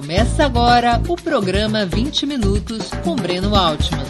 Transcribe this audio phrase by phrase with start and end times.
[0.00, 4.02] Começa agora o programa 20 Minutos com Breno Altman.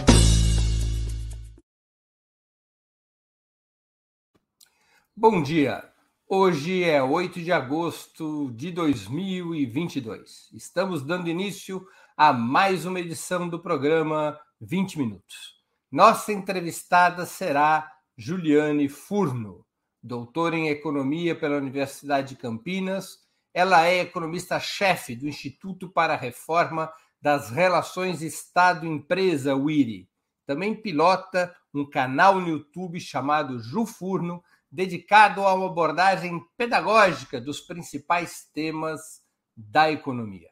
[5.17, 5.83] Bom dia.
[6.29, 10.51] Hoje é 8 de agosto de 2022.
[10.53, 11.85] Estamos dando início
[12.17, 15.57] a mais uma edição do programa 20 Minutos.
[15.91, 19.67] Nossa entrevistada será Juliane Furno,
[20.01, 23.29] doutora em economia pela Universidade de Campinas.
[23.53, 30.09] Ela é economista-chefe do Instituto para a Reforma das Relações Estado-Empresa, WIRI.
[30.47, 37.61] Também pilota um canal no YouTube chamado Ju Furno, dedicado a uma abordagem pedagógica dos
[37.61, 39.21] principais temas
[39.57, 40.49] da economia.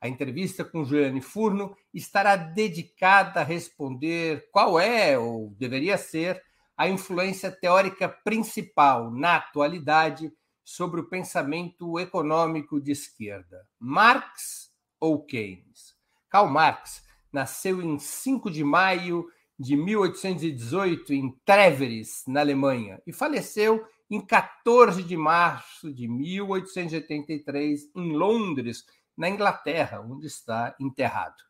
[0.00, 6.40] A entrevista com Juliane Furno estará dedicada a responder qual é, ou deveria ser,
[6.76, 10.30] a influência teórica principal na atualidade
[10.66, 15.94] sobre o pensamento econômico de esquerda: Marx ou Keynes?
[16.28, 23.86] Karl Marx nasceu em 5 de maio de 1818 em Treveris, na Alemanha, e faleceu
[24.10, 28.84] em 14 de março de 1883 em Londres,
[29.16, 31.44] na Inglaterra, onde está enterrado.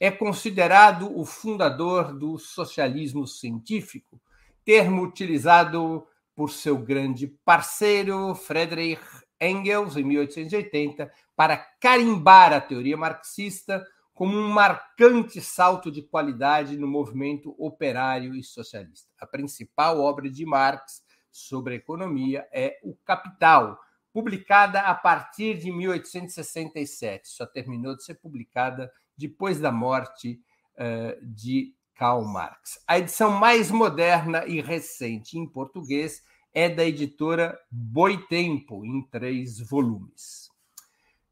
[0.00, 4.18] É considerado o fundador do socialismo científico,
[4.64, 6.06] termo utilizado
[6.42, 9.00] por seu grande parceiro Friedrich
[9.40, 13.80] Engels em 1880 para carimbar a teoria marxista
[14.12, 19.08] como um marcante salto de qualidade no movimento operário e socialista.
[19.20, 23.78] A principal obra de Marx sobre a economia é O Capital,
[24.12, 27.28] publicada a partir de 1867.
[27.28, 30.40] Só terminou de ser publicada depois da morte
[30.74, 32.82] uh, de Karl Marx.
[32.88, 36.20] A edição mais moderna e recente em português
[36.54, 40.50] é da editora Boitempo, em três volumes.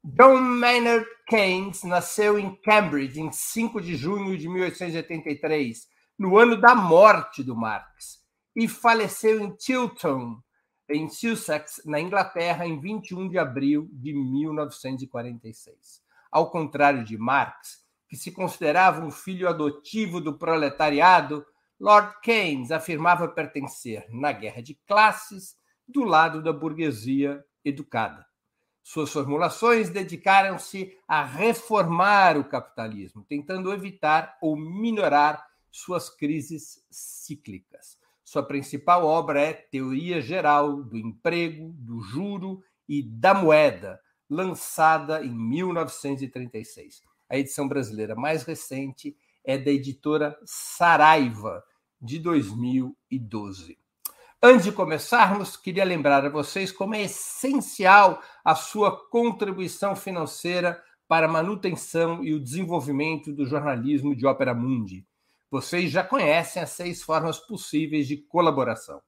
[0.02, 5.86] John Maynard Keynes nasceu em Cambridge em 5 de junho de 1883,
[6.18, 8.24] no ano da morte do Marx,
[8.56, 10.40] e faleceu em Tilton,
[10.88, 16.02] em Sussex, na Inglaterra, em 21 de abril de 1946.
[16.32, 21.44] Ao contrário de Marx, que se considerava um filho adotivo do proletariado,
[21.80, 25.56] Lord Keynes afirmava pertencer, na guerra de classes,
[25.88, 28.26] do lado da burguesia educada.
[28.82, 37.98] Suas formulações dedicaram-se a reformar o capitalismo, tentando evitar ou minorar suas crises cíclicas.
[38.22, 43.98] Sua principal obra é Teoria Geral do Emprego, do Juro e da Moeda,
[44.28, 47.02] lançada em 1936.
[47.28, 51.64] A edição brasileira mais recente é da editora Saraiva,
[52.00, 53.78] de 2012.
[54.42, 61.26] Antes de começarmos, queria lembrar a vocês como é essencial a sua contribuição financeira para
[61.26, 65.06] a manutenção e o desenvolvimento do jornalismo de Ópera Mundi.
[65.50, 69.02] Vocês já conhecem as seis formas possíveis de colaboração.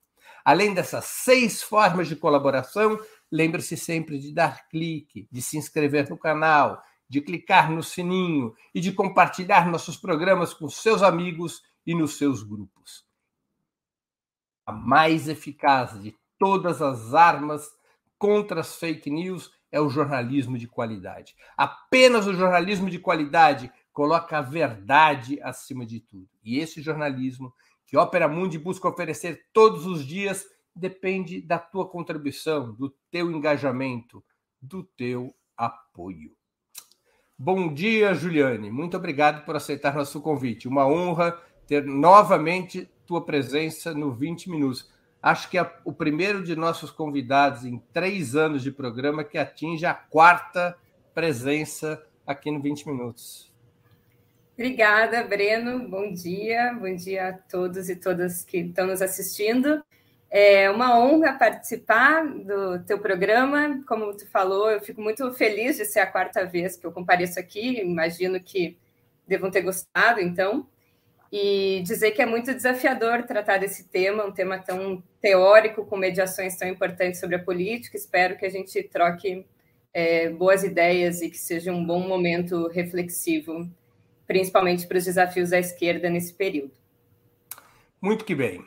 [0.46, 2.98] Além dessas seis formas de colaboração,
[3.32, 8.80] lembre-se sempre de dar clique, de se inscrever no canal, de clicar no sininho e
[8.80, 13.06] de compartilhar nossos programas com seus amigos e nos seus grupos
[14.66, 17.70] a mais eficaz de todas as armas
[18.18, 21.34] contra as fake news é o jornalismo de qualidade.
[21.56, 26.28] Apenas o jornalismo de qualidade coloca a verdade acima de tudo.
[26.42, 27.54] E esse jornalismo
[27.86, 30.44] que Opera Mundi busca oferecer todos os dias
[30.74, 34.22] depende da tua contribuição, do teu engajamento,
[34.60, 36.36] do teu apoio.
[37.38, 38.70] Bom dia, Juliane.
[38.70, 40.68] Muito obrigado por aceitar nosso convite.
[40.68, 44.90] Uma honra ter novamente tua presença no 20 Minutos.
[45.22, 49.86] Acho que é o primeiro de nossos convidados em três anos de programa que atinge
[49.86, 50.76] a quarta
[51.14, 53.52] presença aqui no 20 Minutos.
[54.58, 55.86] Obrigada, Breno.
[55.86, 59.84] Bom dia, bom dia a todos e todas que estão nos assistindo.
[60.30, 63.84] É uma honra participar do teu programa.
[63.86, 67.38] Como tu falou, eu fico muito feliz de ser a quarta vez que eu compareço
[67.38, 67.80] aqui.
[67.80, 68.78] Imagino que
[69.28, 70.66] devam ter gostado, então.
[71.32, 76.56] e dizer que é muito desafiador tratar desse tema, um tema tão teórico, com mediações
[76.56, 77.96] tão importantes sobre a política.
[77.96, 79.46] Espero que a gente troque
[79.92, 83.68] é, boas ideias e que seja um bom momento reflexivo,
[84.26, 86.72] principalmente para os desafios da esquerda nesse período.
[88.00, 88.64] Muito que bem.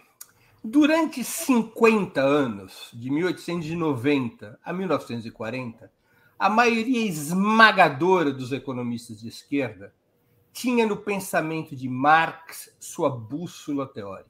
[0.64, 5.92] Durante 50 anos, de 1890 a 1940,
[6.38, 9.94] a maioria esmagadora dos economistas de esquerda
[10.52, 14.30] tinha no pensamento de Marx sua bússola teórica.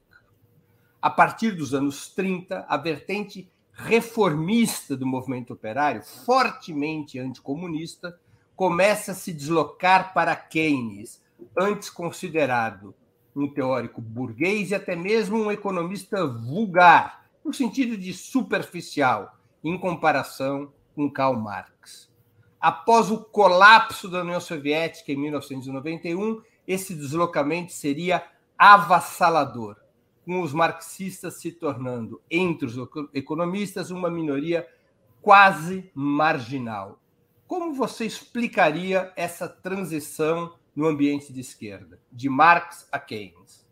[1.02, 8.20] A partir dos anos 30, a vertente reformista do movimento operário, fortemente anticomunista,
[8.60, 11.24] começa a se deslocar para Keynes,
[11.58, 12.94] antes considerado
[13.34, 19.34] um teórico burguês e até mesmo um economista vulgar, no sentido de superficial,
[19.64, 22.10] em comparação com Karl Marx.
[22.60, 28.22] Após o colapso da União Soviética em 1991, esse deslocamento seria
[28.58, 29.78] avassalador,
[30.26, 32.76] com os marxistas se tornando, entre os
[33.14, 34.68] economistas, uma minoria
[35.22, 37.00] quase marginal.
[37.50, 43.66] Como você explicaria essa transição no ambiente de esquerda, de Marx a Keynes?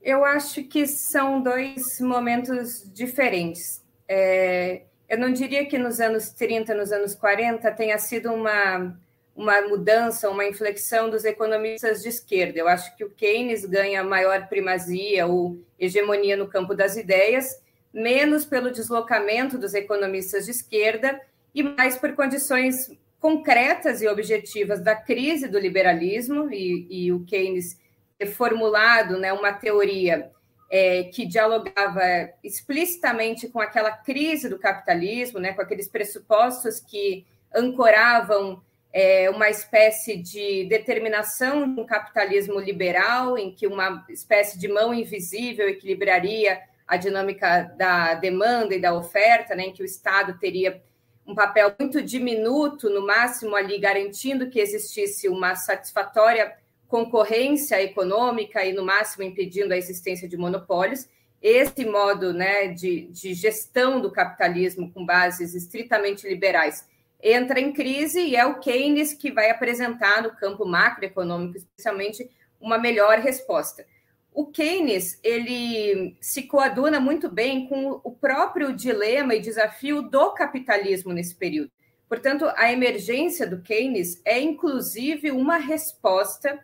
[0.00, 3.84] Eu acho que são dois momentos diferentes.
[4.06, 8.96] É, eu não diria que nos anos 30, nos anos 40, tenha sido uma,
[9.34, 12.60] uma mudança, uma inflexão dos economistas de esquerda.
[12.60, 17.60] Eu acho que o Keynes ganha maior primazia ou hegemonia no campo das ideias,
[17.92, 21.20] menos pelo deslocamento dos economistas de esquerda
[21.54, 27.78] e mais por condições concretas e objetivas da crise do liberalismo, e, e o Keynes
[28.18, 30.30] ter formulado né, uma teoria
[30.70, 32.02] é, que dialogava
[32.42, 38.62] explicitamente com aquela crise do capitalismo, né, com aqueles pressupostos que ancoravam
[38.92, 44.94] é, uma espécie de determinação de um capitalismo liberal, em que uma espécie de mão
[44.94, 50.82] invisível equilibraria a dinâmica da demanda e da oferta, né, em que o Estado teria
[51.26, 56.56] um papel muito diminuto, no máximo ali garantindo que existisse uma satisfatória
[56.88, 61.08] concorrência econômica e, no máximo, impedindo a existência de monopólios.
[61.40, 66.84] Esse modo né, de, de gestão do capitalismo com bases estritamente liberais
[67.22, 72.28] entra em crise e é o Keynes que vai apresentar no campo macroeconômico, especialmente,
[72.60, 73.86] uma melhor resposta.
[74.32, 81.12] O Keynes ele se coaduna muito bem com o próprio dilema e desafio do capitalismo
[81.12, 81.70] nesse período.
[82.08, 86.58] Portanto, a emergência do Keynes é inclusive uma resposta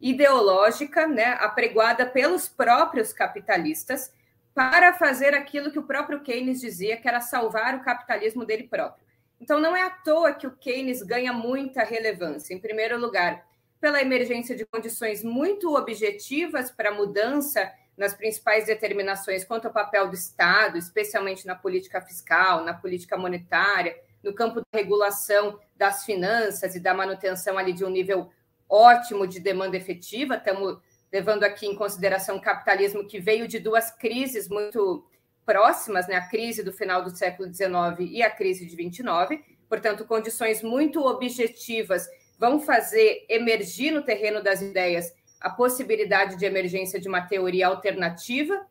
[0.00, 4.12] ideológica, né, apregoada pelos próprios capitalistas,
[4.52, 9.02] para fazer aquilo que o próprio Keynes dizia, que era salvar o capitalismo dele próprio.
[9.40, 12.52] Então, não é à toa que o Keynes ganha muita relevância.
[12.54, 13.44] Em primeiro lugar,
[13.82, 20.14] pela emergência de condições muito objetivas para mudança nas principais determinações quanto ao papel do
[20.14, 26.80] Estado, especialmente na política fiscal, na política monetária, no campo da regulação das finanças e
[26.80, 28.30] da manutenção ali de um nível
[28.68, 30.36] ótimo de demanda efetiva.
[30.36, 30.78] Estamos
[31.12, 35.04] levando aqui em consideração o capitalismo que veio de duas crises muito
[35.44, 36.14] próximas, né?
[36.14, 39.42] a crise do final do século XIX e a crise de 29.
[39.68, 42.06] Portanto, condições muito objetivas
[42.42, 48.66] vão fazer emergir no terreno das ideias a possibilidade de emergência de uma teoria alternativa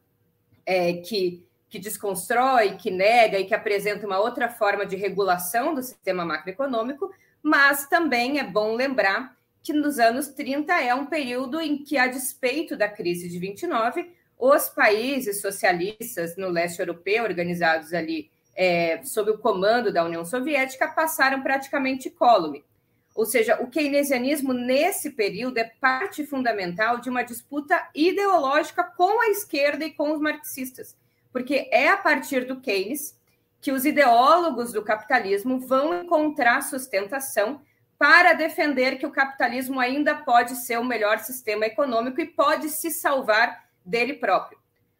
[0.65, 5.81] é, que, que desconstrói, que nega e que apresenta uma outra forma de regulação do
[5.81, 11.81] sistema macroeconômico, mas também é bom lembrar que nos anos 30 é um período em
[11.81, 18.29] que, a despeito da crise de 29, os países socialistas no leste europeu, organizados ali
[18.53, 22.65] é, sob o comando da União Soviética, passaram praticamente incólume.
[23.13, 29.29] Ou seja, o keynesianismo nesse período é parte fundamental de uma disputa ideológica com a
[29.29, 30.95] esquerda e com os marxistas,
[31.31, 33.19] porque é a partir do Keynes
[33.59, 37.61] que os ideólogos do capitalismo vão encontrar sustentação
[37.97, 42.89] para defender que o capitalismo ainda pode ser o melhor sistema econômico e pode se
[42.89, 44.57] salvar dele próprio.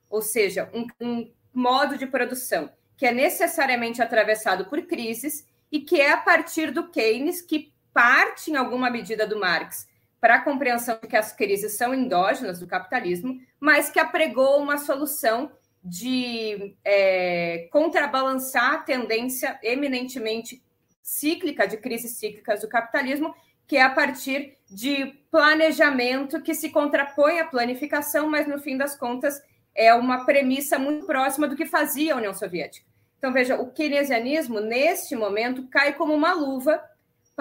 [0.07, 5.99] Ou seja, um, um modo de produção que é necessariamente atravessado por crises e que
[5.99, 9.88] é a partir do Keynes que parte, em alguma medida, do Marx
[10.19, 14.77] para a compreensão de que as crises são endógenas do capitalismo, mas que apregou uma
[14.77, 15.51] solução
[15.83, 20.62] de é, contrabalançar a tendência eminentemente
[21.01, 23.33] cíclica, de crises cíclicas do capitalismo,
[23.65, 28.95] que é a partir de planejamento que se contrapõe à planificação, mas no fim das
[28.95, 29.41] contas
[29.74, 32.86] é uma premissa muito próxima do que fazia a União Soviética.
[33.17, 36.81] Então, veja, o keynesianismo, neste momento, cai como uma luva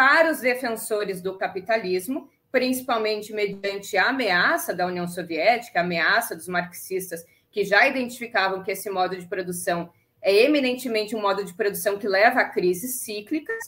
[0.01, 6.49] para os defensores do capitalismo, principalmente mediante a ameaça da União Soviética, a ameaça dos
[6.49, 9.93] marxistas que já identificavam que esse modo de produção
[10.23, 13.59] é eminentemente um modo de produção que leva a crises cíclicas,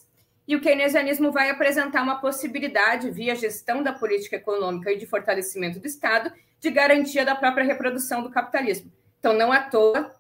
[0.49, 5.81] e o keynesianismo vai apresentar uma possibilidade, via gestão da política econômica e de fortalecimento
[5.81, 8.91] do Estado, de garantia da própria reprodução do capitalismo.
[9.19, 10.17] Então, não à toa,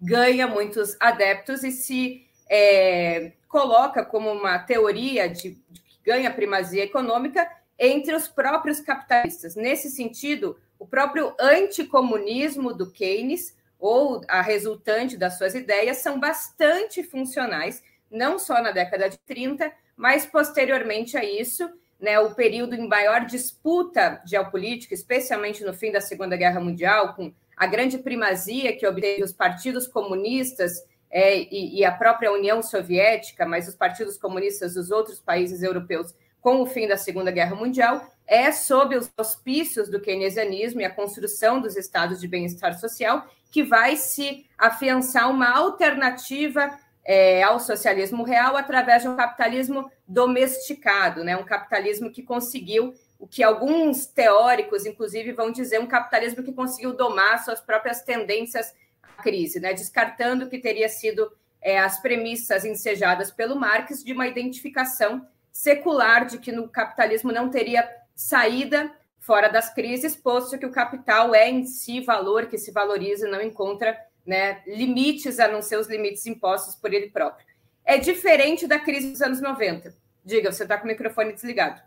[0.00, 6.84] ganha muitos adeptos e se é, coloca como uma teoria de, de que ganha primazia
[6.84, 7.46] econômica
[7.78, 9.54] entre os próprios capitalistas.
[9.54, 17.02] Nesse sentido, o próprio anticomunismo do Keynes ou a resultante das suas ideias são bastante
[17.02, 21.68] funcionais, não só na década de 30, mas posteriormente a isso,
[22.00, 27.30] né, o período em maior disputa geopolítica, especialmente no fim da Segunda Guerra Mundial, com
[27.54, 33.44] a grande primazia que obteve os partidos comunistas é, e, e, a própria União Soviética,
[33.44, 38.04] mas os partidos comunistas dos outros países europeus com o fim da Segunda Guerra Mundial,
[38.26, 43.62] é sob os auspícios do keynesianismo e a construção dos estados de bem-estar social que
[43.62, 51.36] vai se afiançar uma alternativa é, ao socialismo real através de um capitalismo domesticado, né?
[51.36, 56.92] um capitalismo que conseguiu o que alguns teóricos, inclusive, vão dizer um capitalismo que conseguiu
[56.92, 58.74] domar suas próprias tendências
[59.22, 59.72] crise, né?
[59.72, 66.38] descartando que teria sido é, as premissas ensejadas pelo Marx de uma identificação secular de
[66.38, 71.64] que no capitalismo não teria saída fora das crises, posto que o capital é em
[71.64, 76.26] si valor que se valoriza e não encontra né, limites a não ser os limites
[76.26, 77.46] impostos por ele próprio.
[77.84, 79.94] É diferente da crise dos anos 90.
[80.24, 81.80] Diga, você está com o microfone desligado.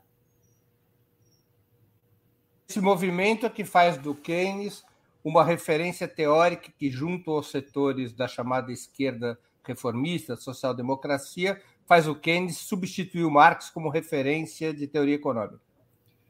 [2.68, 4.84] Esse movimento que faz do Keynes
[5.26, 12.58] uma referência teórica que, junto aos setores da chamada esquerda reformista, social-democracia, faz o Keynes
[12.58, 15.60] substituir o Marx como referência de teoria econômica.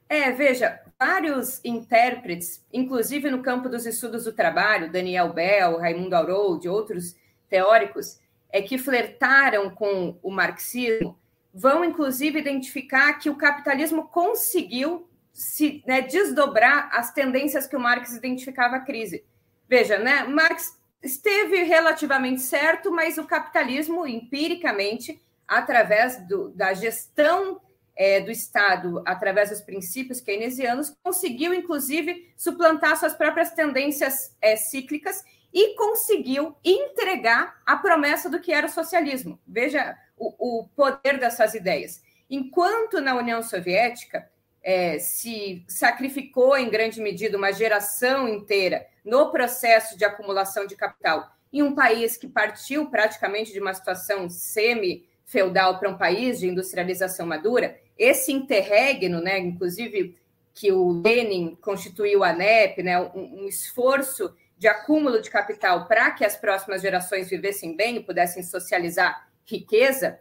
[0.08, 6.70] É, veja, vários intérpretes, inclusive no campo dos estudos do trabalho, Daniel Bell, Raimundo Arold,
[6.70, 7.18] outros
[7.50, 8.18] teóricos,
[8.50, 11.20] é que flertaram com o marxismo,
[11.54, 18.14] vão inclusive identificar que o capitalismo conseguiu se né, desdobrar as tendências que o Marx
[18.16, 19.26] identificava a crise.
[19.68, 27.60] Veja, né, Marx esteve relativamente certo, mas o capitalismo, empiricamente, através do, da gestão
[27.98, 35.22] é, do Estado, através dos princípios keynesianos, conseguiu, inclusive, suplantar suas próprias tendências é, cíclicas
[35.54, 39.38] e conseguiu entregar a promessa do que era o socialismo.
[39.46, 42.02] Veja o, o poder dessas ideias.
[42.30, 44.30] Enquanto na União Soviética
[44.66, 51.30] é, se sacrificou em grande medida uma geração inteira no processo de acumulação de capital,
[51.54, 56.48] em um país que partiu praticamente de uma situação semi feudal para um país de
[56.48, 60.18] industrialização madura, esse interregno, né, inclusive
[60.52, 66.10] que o Lenin constituiu a NEP, né, um, um esforço de acúmulo de capital para
[66.10, 70.20] que as próximas gerações vivessem bem e pudessem socializar riqueza,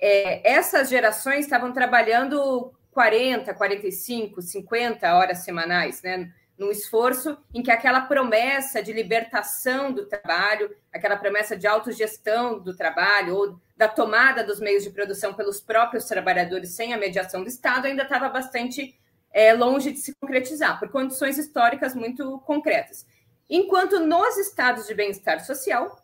[0.00, 6.32] é, essas gerações estavam trabalhando 40, 45, 50 horas semanais, né?
[6.56, 12.76] num esforço em que aquela promessa de libertação do trabalho, aquela promessa de autogestão do
[12.76, 17.48] trabalho, ou da tomada dos meios de produção pelos próprios trabalhadores sem a mediação do
[17.48, 18.96] Estado, ainda estava bastante
[19.32, 23.04] é, longe de se concretizar, por condições históricas muito concretas.
[23.50, 26.00] Enquanto nos estados de bem-estar social,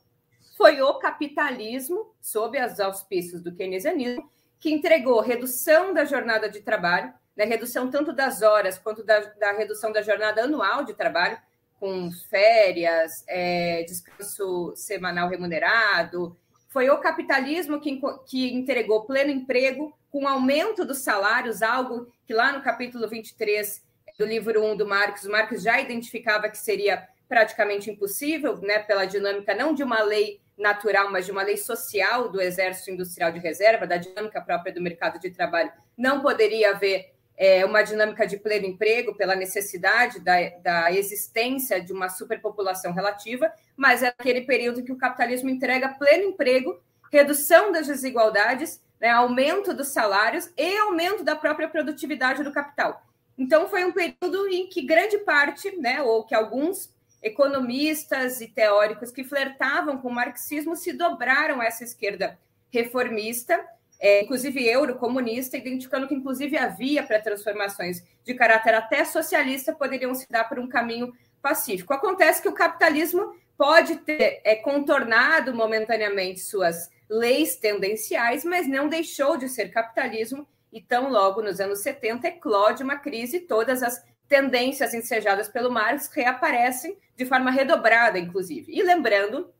[0.56, 4.28] foi o capitalismo, sob os auspícios do keynesianismo,
[4.60, 9.52] que entregou redução da jornada de trabalho, né, redução tanto das horas quanto da, da,
[9.52, 11.38] redução da jornada anual de trabalho,
[11.80, 16.36] com férias, é, descanso semanal remunerado.
[16.68, 22.52] Foi o capitalismo que, que entregou pleno emprego com aumento dos salários, algo que lá
[22.52, 23.82] no capítulo 23
[24.18, 29.06] do livro 1 do Marx, o Marx já identificava que seria praticamente impossível, né, pela
[29.06, 33.38] dinâmica não de uma lei natural, mas de uma lei social do Exército Industrial de
[33.38, 38.36] Reserva, da dinâmica própria do mercado de trabalho, não poderia haver é, uma dinâmica de
[38.36, 44.82] pleno emprego pela necessidade da, da existência de uma superpopulação relativa, mas é aquele período
[44.82, 46.78] que o capitalismo entrega pleno emprego,
[47.10, 53.02] redução das desigualdades, né, aumento dos salários e aumento da própria produtividade do capital.
[53.38, 59.10] Então, foi um período em que grande parte, né, ou que alguns economistas e teóricos
[59.10, 62.38] que flertavam com o marxismo se dobraram a essa esquerda
[62.70, 63.62] reformista,
[64.00, 70.26] é, inclusive eurocomunista, identificando que, inclusive, havia para transformações de caráter até socialista poderiam se
[70.30, 71.12] dar por um caminho
[71.42, 71.92] pacífico.
[71.92, 79.36] Acontece que o capitalismo pode ter é, contornado momentaneamente suas leis tendenciais, mas não deixou
[79.36, 84.94] de ser capitalismo Então, logo nos anos 70, eclode uma crise e todas as tendências
[84.94, 88.72] ensejadas pelo Marx reaparecem de forma redobrada, inclusive.
[88.72, 89.52] E lembrando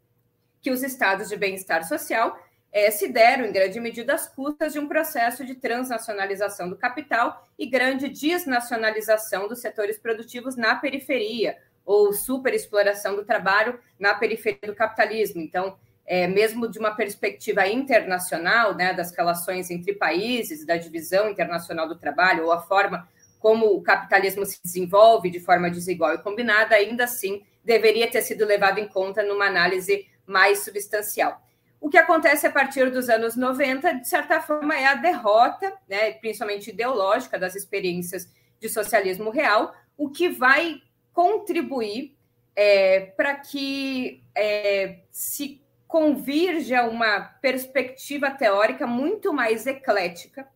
[0.63, 2.39] que os estados de bem-estar social
[2.73, 7.49] é, se deram, em grande medida, às custas de um processo de transnacionalização do capital
[7.59, 14.75] e grande desnacionalização dos setores produtivos na periferia, ou superexploração do trabalho na periferia do
[14.77, 15.41] capitalismo.
[15.41, 21.89] Então, é, mesmo de uma perspectiva internacional, né, das relações entre países, da divisão internacional
[21.89, 23.09] do trabalho, ou a forma
[23.41, 28.45] como o capitalismo se desenvolve de forma desigual e combinada, ainda assim deveria ter sido
[28.45, 31.43] levado em conta numa análise mais substancial.
[31.81, 36.13] O que acontece a partir dos anos 90, de certa forma, é a derrota, né,
[36.13, 38.31] principalmente ideológica, das experiências
[38.61, 40.83] de socialismo real, o que vai
[41.13, 42.15] contribuir
[42.55, 50.47] é, para que é, se convirja uma perspectiva teórica muito mais eclética,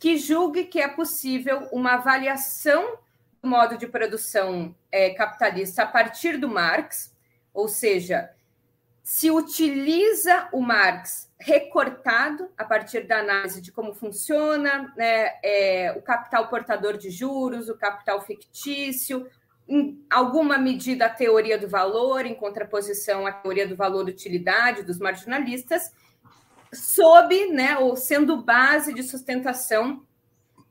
[0.00, 2.98] que julgue que é possível uma avaliação
[3.42, 7.14] do modo de produção é, capitalista a partir do Marx,
[7.52, 8.30] ou seja,
[9.02, 16.02] se utiliza o Marx recortado a partir da análise de como funciona né, é, o
[16.02, 19.28] capital portador de juros, o capital fictício,
[19.68, 25.92] em alguma medida a teoria do valor, em contraposição à teoria do valor-utilidade dos marginalistas,
[26.72, 30.04] sob, né, ou sendo base de sustentação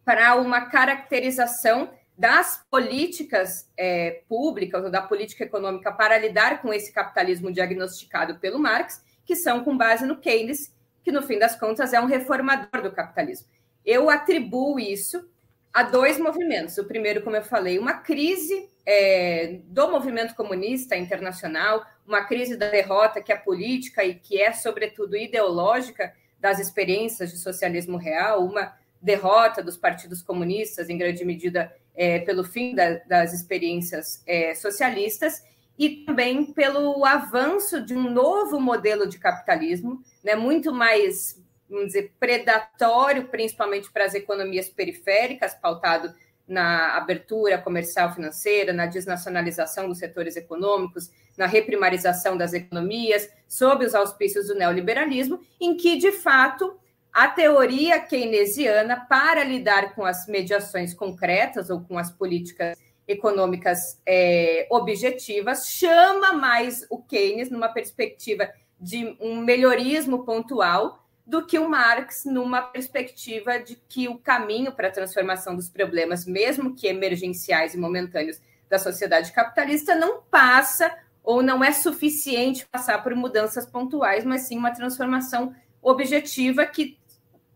[0.05, 6.91] para uma caracterização das políticas é, públicas ou da política econômica para lidar com esse
[6.91, 11.93] capitalismo diagnosticado pelo Marx, que são com base no Keynes, que no fim das contas
[11.93, 13.47] é um reformador do capitalismo.
[13.85, 15.29] Eu atribuo isso
[15.73, 16.77] a dois movimentos.
[16.77, 22.69] O primeiro, como eu falei, uma crise é, do movimento comunista internacional, uma crise da
[22.69, 28.73] derrota que é política e que é, sobretudo, ideológica das experiências de socialismo real, uma
[29.01, 35.43] derrota dos partidos comunistas, em grande medida é, pelo fim da, das experiências é, socialistas,
[35.77, 42.13] e também pelo avanço de um novo modelo de capitalismo, né, muito mais, vamos dizer,
[42.19, 46.13] predatório, principalmente para as economias periféricas, pautado
[46.47, 53.93] na abertura comercial financeira, na desnacionalização dos setores econômicos, na reprimarização das economias, sob os
[53.93, 56.77] auspícios do neoliberalismo, em que, de fato,
[57.13, 62.77] a teoria keynesiana, para lidar com as mediações concretas ou com as políticas
[63.07, 71.59] econômicas é, objetivas, chama mais o Keynes numa perspectiva de um melhorismo pontual do que
[71.59, 76.87] o Marx numa perspectiva de que o caminho para a transformação dos problemas, mesmo que
[76.87, 80.91] emergenciais e momentâneos da sociedade capitalista, não passa
[81.23, 86.97] ou não é suficiente passar por mudanças pontuais, mas sim uma transformação objetiva que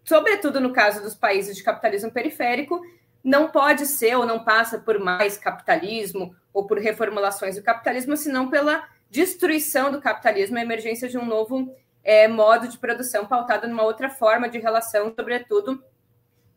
[0.03, 2.79] sobretudo no caso dos países de capitalismo periférico,
[3.23, 8.51] não pode ser ou não passa por mais capitalismo ou por reformulações do capitalismo, senão
[8.51, 13.83] pela destruição do capitalismo, a emergência de um novo é, modo de produção pautado numa
[13.83, 15.83] outra forma de relação, sobretudo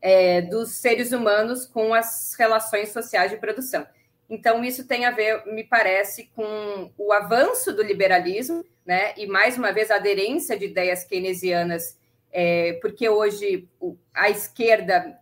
[0.00, 3.86] é, dos seres humanos com as relações sociais de produção.
[4.28, 9.14] Então, isso tem a ver, me parece, com o avanço do liberalismo, né?
[9.16, 11.96] E mais uma vez a aderência de ideias keynesianas
[12.38, 13.66] é, porque hoje
[14.12, 15.18] a esquerda,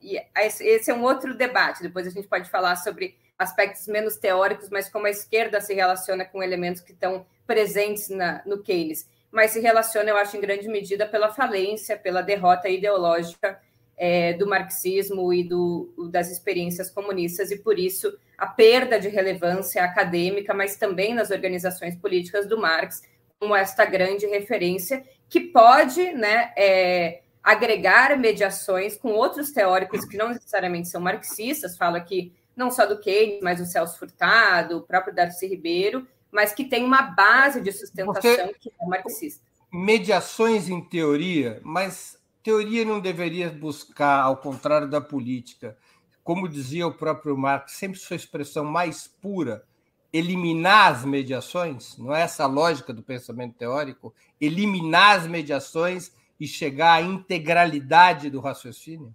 [0.60, 4.88] esse é um outro debate, depois a gente pode falar sobre aspectos menos teóricos, mas
[4.88, 9.58] como a esquerda se relaciona com elementos que estão presentes na, no Keynes, mas se
[9.58, 13.60] relaciona, eu acho, em grande medida pela falência, pela derrota ideológica
[13.96, 19.82] é, do marxismo e do, das experiências comunistas, e por isso a perda de relevância
[19.82, 23.02] acadêmica, mas também nas organizações políticas do Marx,
[23.40, 30.28] como esta grande referência que pode né, é, agregar mediações com outros teóricos que não
[30.28, 35.12] necessariamente são marxistas, falo aqui não só do Keynes, mas o Celso Furtado, o próprio
[35.12, 39.42] Darcy Ribeiro, mas que tem uma base de sustentação Porque que é marxista.
[39.72, 45.78] Mediações em teoria, mas teoria não deveria buscar, ao contrário da política,
[46.24, 49.64] como dizia o próprio Marx, sempre sua expressão mais pura,
[50.12, 54.14] eliminar as mediações, não é essa a lógica do pensamento teórico?
[54.40, 59.14] Eliminar as mediações e chegar à integralidade do raciocínio?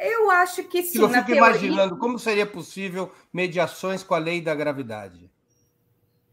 [0.00, 1.02] Eu acho que sim.
[1.02, 1.36] Eu fico teoria...
[1.36, 5.30] imaginando como seria possível mediações com a lei da gravidade.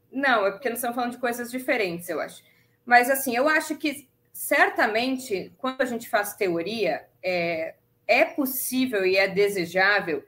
[0.10, 2.41] Não, é porque nós estamos falando de coisas diferentes, eu acho.
[2.86, 7.75] Mas, assim, eu acho que certamente, quando a gente faz teoria, é,
[8.08, 10.23] é possível e é desejável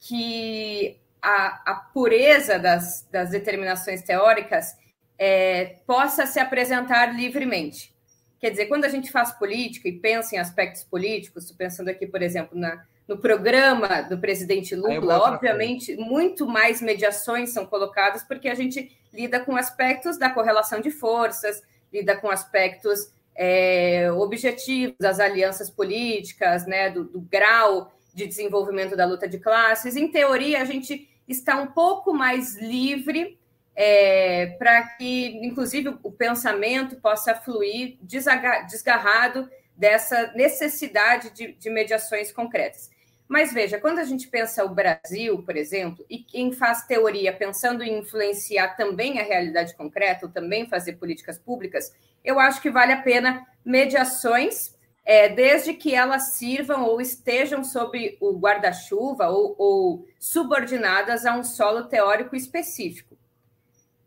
[0.00, 4.76] que a, a pureza das, das determinações teóricas
[5.18, 7.94] é, possa se apresentar livremente.
[8.40, 12.06] Quer dizer, quando a gente faz política e pensa em aspectos políticos, estou pensando aqui,
[12.06, 18.48] por exemplo, na, no programa do presidente Lula, obviamente, muito mais mediações são colocadas, porque
[18.48, 25.20] a gente lida com aspectos da correlação de forças, lida com aspectos é, objetivos das
[25.20, 29.96] alianças políticas, né, do, do grau de desenvolvimento da luta de classes.
[29.96, 33.39] Em teoria, a gente está um pouco mais livre
[33.82, 42.90] é, para que, inclusive, o pensamento possa fluir desgarrado dessa necessidade de, de, mediações concretas.
[43.26, 47.82] Mas veja, quando a gente pensa o Brasil, por exemplo, e quem faz teoria pensando
[47.82, 51.90] em influenciar também a realidade concreta, ou também fazer políticas públicas,
[52.22, 58.18] eu acho que vale a pena mediações é, desde que elas sirvam ou estejam sob
[58.20, 63.18] o guarda-chuva ou, ou, subordinadas a um solo teórico específico.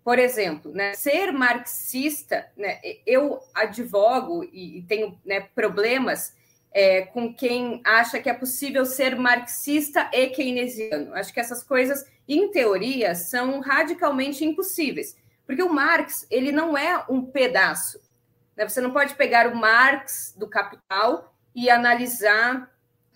[0.04, 6.36] Por exemplo, né, ser marxista, né, eu advogo e, tenho né, problemas
[6.74, 11.14] é, com quem acha que é possível ser marxista e keynesiano.
[11.14, 17.06] Acho que essas coisas, em teoria, são radicalmente impossíveis, porque o Marx ele não é
[17.08, 18.02] um pedaço,
[18.58, 18.68] né?
[18.68, 22.70] Você não pode pegar o Marx do Capital e analisar,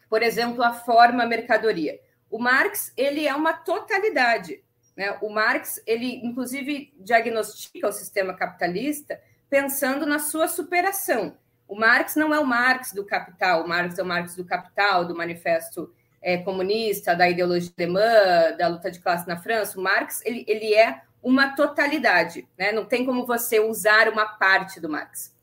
[0.09, 1.99] por exemplo, a forma mercadoria.
[2.29, 4.63] O Marx ele é uma totalidade.
[4.97, 5.15] Né?
[5.21, 11.37] O Marx ele inclusive diagnostica o sistema capitalista pensando na sua superação.
[11.67, 15.05] O Marx não é o Marx do Capital, o Marx é o Marx do Capital,
[15.05, 19.79] do Manifesto é, Comunista, da ideologia alemã, da luta de classe na França.
[19.79, 22.71] O Marx ele, ele é uma totalidade, né?
[22.71, 25.35] não tem como você usar uma parte do Marx.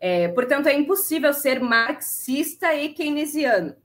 [0.00, 3.76] É, portanto, é impossível ser marxista e keynesiano.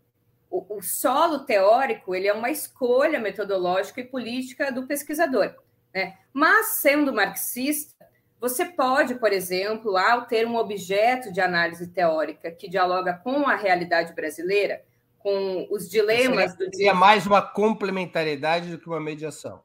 [0.52, 5.56] O, o, solo teórico ele é uma escolha metodológica e política do pesquisador.
[5.94, 6.18] Né?
[6.34, 8.06] Mas, sendo marxista,
[8.40, 13.56] você pode, por exemplo, ao ter um objeto de análise teórica que dialoga com a
[13.56, 14.84] realidade brasileira,
[15.20, 16.52] com os dilemas...
[16.52, 19.64] Seria, seria mais uma complementariedade do que uma mediação.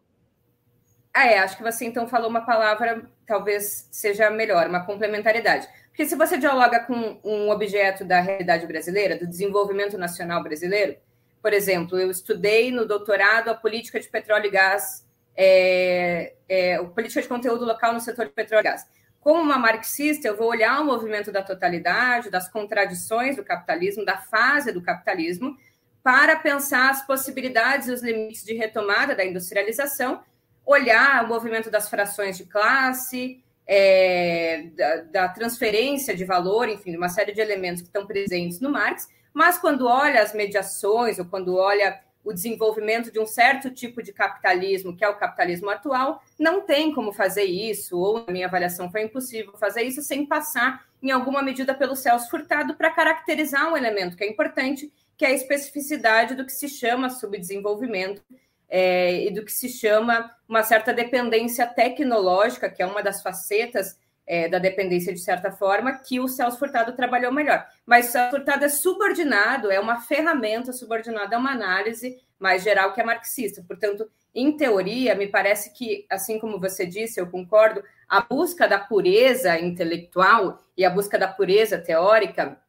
[1.12, 5.66] Ah, é, acho que você então falou uma palavra, talvez seja melhor, uma complementariedade.
[5.96, 10.94] Porque se você dialoga com um objeto da realidade brasileira, do desenvolvimento nacional brasileiro,
[11.40, 17.22] por exemplo, eu estudei no doutorado a política de petróleo e gás, é, é, política
[17.22, 18.86] de conteúdo local no setor de petróleo e gás.
[19.20, 24.18] Como uma marxista, eu vou olhar o movimento da totalidade, das contradições do capitalismo, da
[24.18, 25.56] fase do capitalismo,
[26.02, 30.22] para pensar as possibilidades e os limites de retomada da industrialização
[30.66, 37.08] olhar o movimento das frações de classe, é, da, da, transferência de valor, enfim, uma
[37.08, 41.56] série de elementos que estão presentes no Marx, mas quando olha as mediações ou quando
[41.56, 46.60] olha o desenvolvimento de um certo tipo de capitalismo, que é o capitalismo atual, não
[46.60, 51.12] tem como fazer isso, ou na minha avaliação foi impossível fazer isso sem passar, em
[51.12, 55.34] alguma medida, pelo Celso Furtado para caracterizar um elemento que é importante, que é a
[55.34, 58.22] especificidade do que se chama subdesenvolvimento
[58.68, 63.98] é, e do que se chama uma certa dependência tecnológica, que é uma das facetas
[64.26, 67.64] é, da dependência, de certa forma, que o Celso Furtado trabalhou melhor.
[67.84, 72.92] Mas o Celso Furtado é subordinado, é uma ferramenta subordinada a uma análise mais geral
[72.92, 73.64] que é marxista.
[73.66, 78.78] Portanto, em teoria, me parece que, assim como você disse, eu concordo, a busca da
[78.78, 82.60] pureza intelectual e a busca da pureza teórica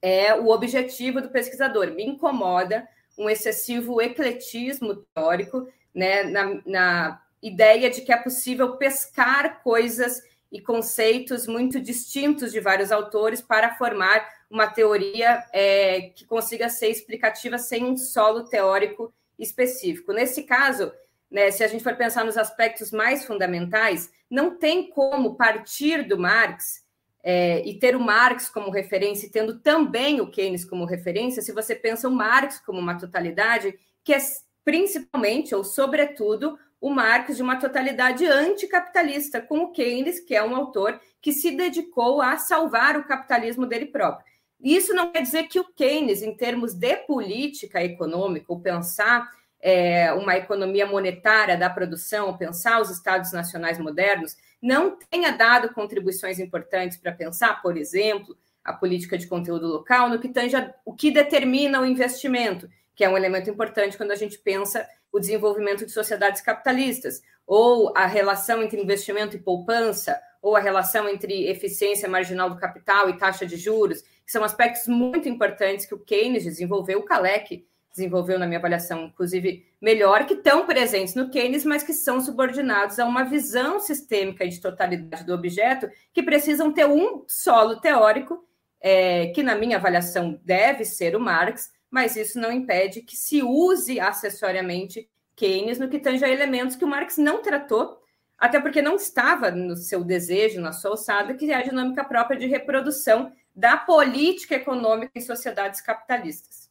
[0.00, 1.90] é o objetivo do pesquisador.
[1.90, 2.86] Me incomoda
[3.18, 10.60] um excessivo ecletismo teórico, né, na, na ideia de que é possível pescar coisas e
[10.60, 17.58] conceitos muito distintos de vários autores para formar uma teoria é, que consiga ser explicativa
[17.58, 20.12] sem um solo teórico específico.
[20.12, 20.90] Nesse caso,
[21.30, 26.18] né, se a gente for pensar nos aspectos mais fundamentais, não tem como partir do
[26.18, 26.86] Marx
[27.22, 31.74] é, e ter o Marx como referência, tendo também o Keynes como referência, se você
[31.74, 34.18] pensa o Marx como uma totalidade, que é
[34.64, 40.54] principalmente ou sobretudo o Marx de uma totalidade anticapitalista, com o Keynes, que é um
[40.54, 44.24] autor que se dedicou a salvar o capitalismo dele próprio.
[44.60, 49.28] Isso não quer dizer que o Keynes, em termos de política econômica, ou pensar
[49.60, 56.38] é, uma economia monetária da produção, pensar os estados nacionais modernos, não tenha dado contribuições
[56.38, 61.10] importantes para pensar, por exemplo, a política de conteúdo local, no que tange o que
[61.10, 65.92] determina o investimento, que é um elemento importante quando a gente pensa o desenvolvimento de
[65.92, 72.50] sociedades capitalistas, ou a relação entre investimento e poupança, ou a relação entre eficiência marginal
[72.50, 76.98] do capital e taxa de juros, que são aspectos muito importantes que o Keynes desenvolveu,
[76.98, 77.66] o Kalec
[77.98, 82.98] desenvolveu na minha avaliação, inclusive melhor, que estão presentes no Keynes, mas que são subordinados
[82.98, 88.44] a uma visão sistêmica de totalidade do objeto, que precisam ter um solo teórico
[88.80, 93.42] é, que na minha avaliação deve ser o Marx, mas isso não impede que se
[93.42, 97.98] use acessoriamente Keynes no que tange a elementos que o Marx não tratou,
[98.38, 102.38] até porque não estava no seu desejo, na sua alçada, que é a dinâmica própria
[102.38, 106.67] de reprodução da política econômica em sociedades capitalistas.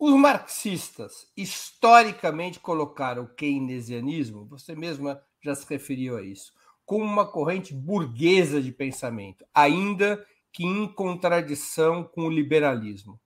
[0.00, 6.54] Os marxistas historicamente colocaram o keynesianismo, você mesma já se referiu a isso,
[6.86, 13.20] como uma corrente burguesa de pensamento, ainda que em contradição com o liberalismo.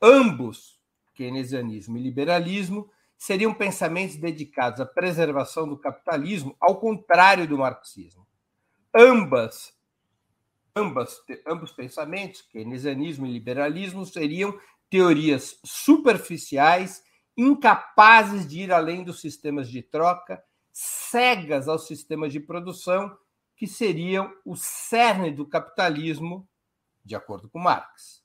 [0.00, 0.80] Ambos,
[1.14, 2.88] keynesianismo e liberalismo,
[3.18, 8.24] seriam pensamentos dedicados à preservação do capitalismo, ao contrário do marxismo.
[8.94, 9.76] Ambas,
[10.76, 14.56] ambas, ambos pensamentos, keynesianismo e liberalismo, seriam
[14.90, 17.02] teorias superficiais,
[17.36, 23.16] incapazes de ir além dos sistemas de troca, cegas aos sistemas de produção,
[23.56, 26.48] que seriam o cerne do capitalismo,
[27.04, 28.22] de acordo com Marx.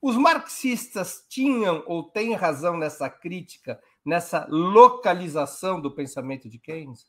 [0.00, 7.06] Os marxistas tinham ou têm razão nessa crítica nessa localização do pensamento de Keynes?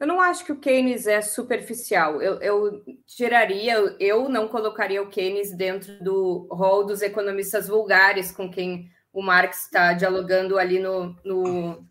[0.00, 2.22] Eu não acho que o Keynes é superficial.
[2.22, 8.50] Eu, eu tiraria, eu não colocaria o Keynes dentro do rol dos economistas vulgares com
[8.50, 11.84] quem o Marx está dialogando ali no, no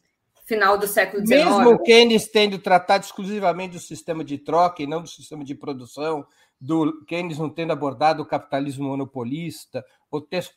[0.43, 1.45] final do século XIX.
[1.45, 5.54] Mesmo o Keynes tendo tratado exclusivamente do sistema de troca e não do sistema de
[5.54, 6.26] produção,
[6.60, 9.86] do Keynes não tendo abordado o capitalismo monopolista,
[10.28, 10.50] ter,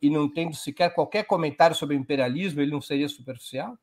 [0.00, 3.76] e não tendo sequer qualquer comentário sobre o imperialismo, ele não seria superficial?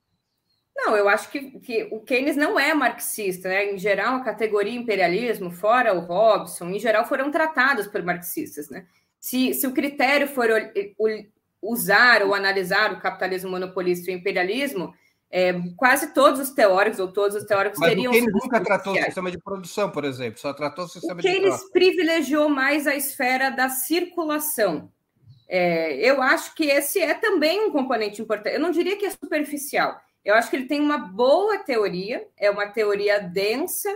[0.84, 3.72] Não, eu acho que, que o Keynes não é marxista, né?
[3.72, 8.88] Em geral, a categoria imperialismo, fora o Robson, em geral foram tratados por marxistas, né?
[9.20, 11.26] Se, se o critério for o, o,
[11.62, 14.92] usar ou analisar o capitalismo monopolista e o imperialismo,
[15.30, 18.12] é, quase todos os teóricos, ou todos os teóricos Mas teriam.
[18.12, 21.22] O Keynes nunca tratou o sistema de produção, por exemplo, só tratou o sistema o
[21.22, 21.72] de Keynes troca.
[21.72, 24.92] privilegiou mais a esfera da circulação.
[25.48, 28.56] É, eu acho que esse é também um componente importante.
[28.56, 30.02] Eu não diria que é superficial.
[30.24, 33.90] Eu acho que ele tem uma boa teoria, é uma teoria densa,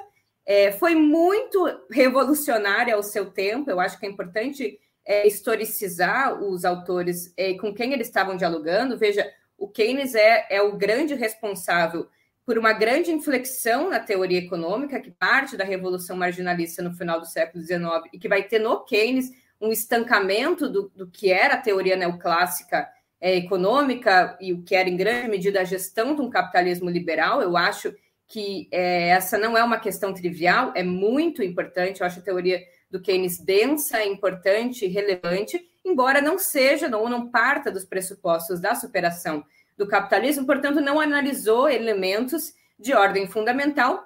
[0.45, 3.69] é, foi muito revolucionária ao seu tempo.
[3.69, 8.97] Eu acho que é importante é, historicizar os autores é, com quem eles estavam dialogando.
[8.97, 12.07] Veja, o Keynes é, é o grande responsável
[12.45, 17.25] por uma grande inflexão na teoria econômica, que parte da revolução marginalista no final do
[17.25, 17.81] século XIX
[18.13, 22.87] e que vai ter no Keynes um estancamento do, do que era a teoria neoclássica
[23.19, 27.41] é, econômica e o que era, em grande medida, a gestão de um capitalismo liberal.
[27.41, 27.93] Eu acho
[28.27, 32.01] que é, essa não é uma questão trivial, é muito importante.
[32.01, 37.71] Eu acho a teoria do Keynes densa, importante, relevante, embora não seja ou não parta
[37.71, 39.43] dos pressupostos da superação
[39.77, 44.03] do capitalismo, portanto, não analisou elementos de ordem fundamental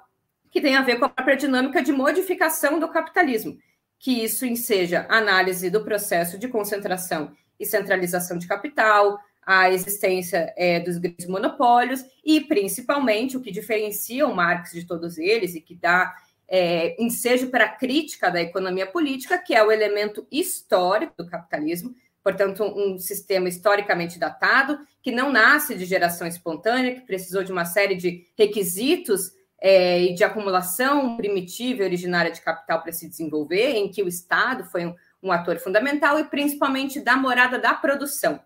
[0.52, 3.58] que tem a ver com a própria dinâmica de modificação do capitalismo,
[4.00, 10.80] que isso seja análise do processo de concentração e centralização de capital, a existência é,
[10.80, 15.74] dos grandes monopólios e, principalmente, o que diferencia o Marx de todos eles e que
[15.76, 16.15] dá
[16.48, 21.95] é, ensejo para a crítica da economia política, que é o elemento histórico do capitalismo,
[22.24, 27.65] portanto, um sistema historicamente datado, que não nasce de geração espontânea, que precisou de uma
[27.65, 33.72] série de requisitos é, e de acumulação primitiva e originária de capital para se desenvolver,
[33.76, 38.39] em que o Estado foi um, um ator fundamental, e principalmente da morada da produção.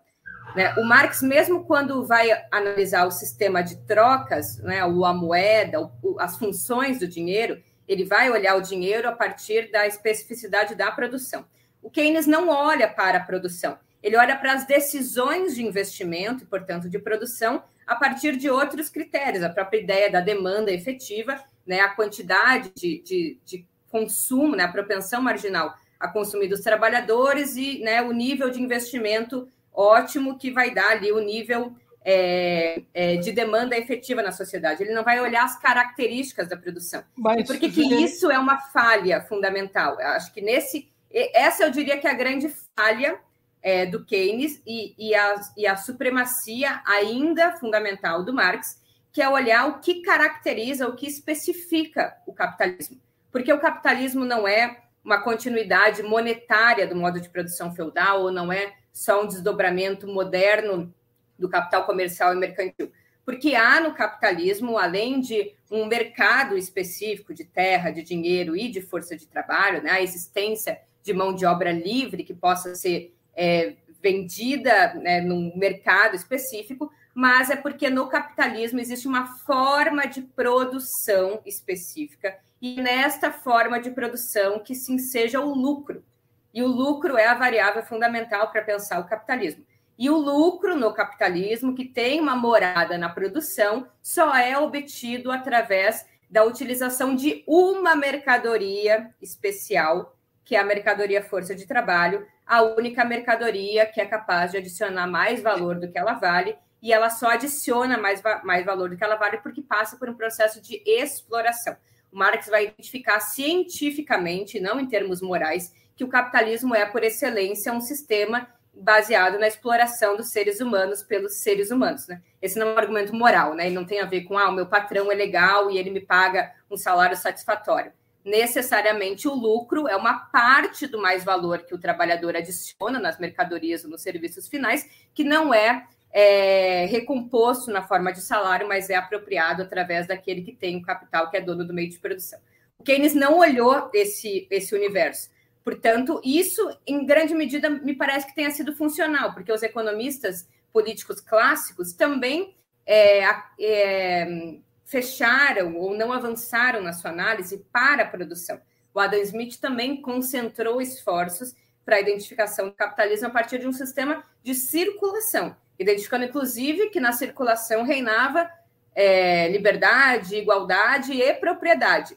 [0.54, 0.72] Né?
[0.74, 6.98] O Marx, mesmo quando vai analisar o sistema de trocas, né, a moeda, as funções
[6.98, 11.44] do dinheiro, ele vai olhar o dinheiro a partir da especificidade da produção.
[11.82, 16.88] O Keynes não olha para a produção, ele olha para as decisões de investimento portanto,
[16.88, 21.90] de produção a partir de outros critérios, a própria ideia da demanda efetiva, né, a
[21.90, 28.02] quantidade de, de, de consumo, né, a propensão marginal a consumir dos trabalhadores e né,
[28.02, 33.76] o nível de investimento ótimo que vai dar ali o nível é, é, de demanda
[33.76, 34.82] efetiva na sociedade.
[34.82, 37.02] Ele não vai olhar as características da produção.
[37.16, 39.98] Mas, e por que, que isso é uma falha fundamental?
[39.98, 40.88] Eu acho que nesse.
[41.10, 43.18] Essa eu diria que é a grande falha
[43.62, 48.80] é, do Keynes e, e, a, e a supremacia ainda fundamental do Marx,
[49.12, 53.00] que é olhar o que caracteriza, o que especifica o capitalismo.
[53.30, 58.50] Porque o capitalismo não é uma continuidade monetária do modo de produção feudal, ou não
[58.50, 60.92] é só um desdobramento moderno
[61.38, 62.90] do capital comercial e mercantil.
[63.24, 68.80] Porque há no capitalismo, além de um mercado específico de terra, de dinheiro e de
[68.80, 73.74] força de trabalho, né, a existência de mão de obra livre que possa ser é,
[74.02, 81.40] vendida né, num mercado específico, mas é porque no capitalismo existe uma forma de produção
[81.46, 86.04] específica e nesta forma de produção que se enseja o lucro.
[86.52, 89.64] E o lucro é a variável fundamental para pensar o capitalismo.
[89.96, 96.04] E o lucro no capitalismo, que tem uma morada na produção, só é obtido através
[96.28, 103.04] da utilização de uma mercadoria especial, que é a mercadoria força de trabalho, a única
[103.04, 107.28] mercadoria que é capaz de adicionar mais valor do que ela vale, e ela só
[107.28, 111.74] adiciona mais, mais valor do que ela vale porque passa por um processo de exploração.
[112.12, 117.72] O Marx vai identificar cientificamente, não em termos morais, que o capitalismo é, por excelência,
[117.72, 122.06] um sistema baseado na exploração dos seres humanos pelos seres humanos.
[122.06, 122.20] Né?
[122.42, 123.64] Esse não é um argumento moral, né?
[123.64, 126.00] ele não tem a ver com ah, o meu patrão é legal e ele me
[126.00, 127.92] paga um salário satisfatório.
[128.22, 133.84] Necessariamente o lucro é uma parte do mais valor que o trabalhador adiciona nas mercadorias
[133.84, 138.94] ou nos serviços finais, que não é, é recomposto na forma de salário, mas é
[138.94, 142.38] apropriado através daquele que tem o capital, que é dono do meio de produção.
[142.78, 145.28] O Keynes não olhou esse, esse universo
[145.64, 151.20] Portanto, isso, em grande medida, me parece que tenha sido funcional, porque os economistas políticos
[151.22, 153.24] clássicos também é,
[153.58, 158.60] é, fecharam ou não avançaram na sua análise para a produção.
[158.92, 163.72] O Adam Smith também concentrou esforços para a identificação do capitalismo a partir de um
[163.72, 168.50] sistema de circulação, identificando, inclusive, que na circulação reinava
[168.94, 172.16] é, liberdade, igualdade e propriedade.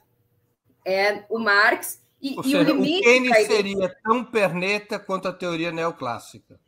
[0.86, 5.34] É, o Marx e, Ou seja, o, limite o Keynes seria tão perneta quanto a
[5.34, 6.60] teoria neoclássica.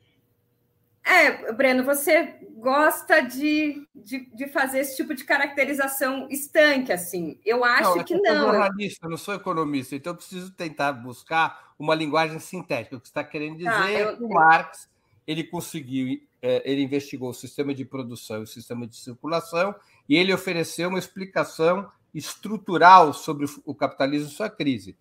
[1.04, 7.40] É, Breno, você gosta de, de, de, fazer esse tipo de caracterização estanque, assim.
[7.44, 8.26] Eu acho não, é que não.
[8.26, 12.96] Eu sou jornalista, eu não sou economista, então eu preciso tentar buscar uma linguagem sintética.
[12.96, 14.10] O que você está querendo dizer ah, eu...
[14.10, 14.88] é que o Marx
[15.26, 19.76] ele conseguiu, ele investigou o sistema de produção e o sistema de circulação,
[20.08, 24.98] e ele ofereceu uma explicação estrutural sobre o capitalismo e sua crise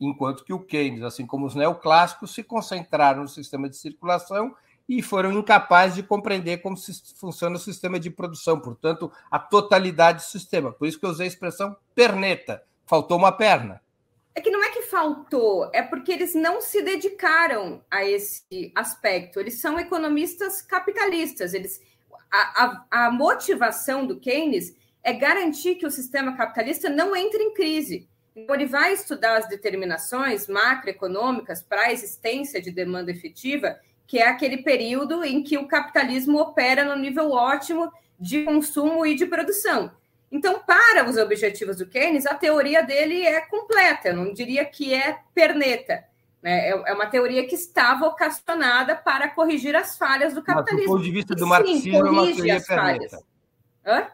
[0.00, 4.54] enquanto que o Keynes, assim como os neoclássicos, se concentraram no sistema de circulação
[4.88, 6.76] e foram incapazes de compreender como
[7.16, 10.72] funciona o sistema de produção, portanto, a totalidade do sistema.
[10.72, 13.82] Por isso que eu usei a expressão perneta, faltou uma perna.
[14.34, 19.40] É que não é que faltou, é porque eles não se dedicaram a esse aspecto.
[19.40, 21.54] Eles são economistas capitalistas.
[21.54, 21.80] Eles,
[22.30, 27.54] a, a, a motivação do Keynes é garantir que o sistema capitalista não entre em
[27.54, 28.08] crise.
[28.34, 34.28] Então, ele vai estudar as determinações macroeconômicas para a existência de demanda efetiva, que é
[34.28, 39.90] aquele período em que o capitalismo opera no nível ótimo de consumo e de produção.
[40.30, 44.92] Então, para os objetivos do Keynes, a teoria dele é completa, eu não diria que
[44.92, 46.04] é perneta.
[46.42, 46.68] Né?
[46.68, 50.78] É, é uma teoria que está vocacionada para corrigir as falhas do capitalismo.
[50.78, 53.22] Mas, do ponto de vista do marxismo, é uma teoria perneta.
[53.86, 54.08] Hã?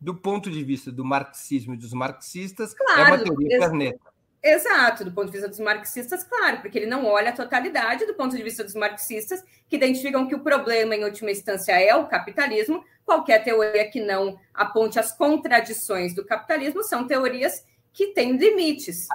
[0.00, 4.00] do ponto de vista do marxismo e dos marxistas, claro, é uma teoria perneta.
[4.48, 8.14] Exato, do ponto de vista dos marxistas, claro, porque ele não olha a totalidade do
[8.14, 12.06] ponto de vista dos marxistas, que identificam que o problema, em última instância, é o
[12.06, 12.84] capitalismo.
[13.04, 19.08] Qualquer teoria que não aponte as contradições do capitalismo são teorias que têm limites.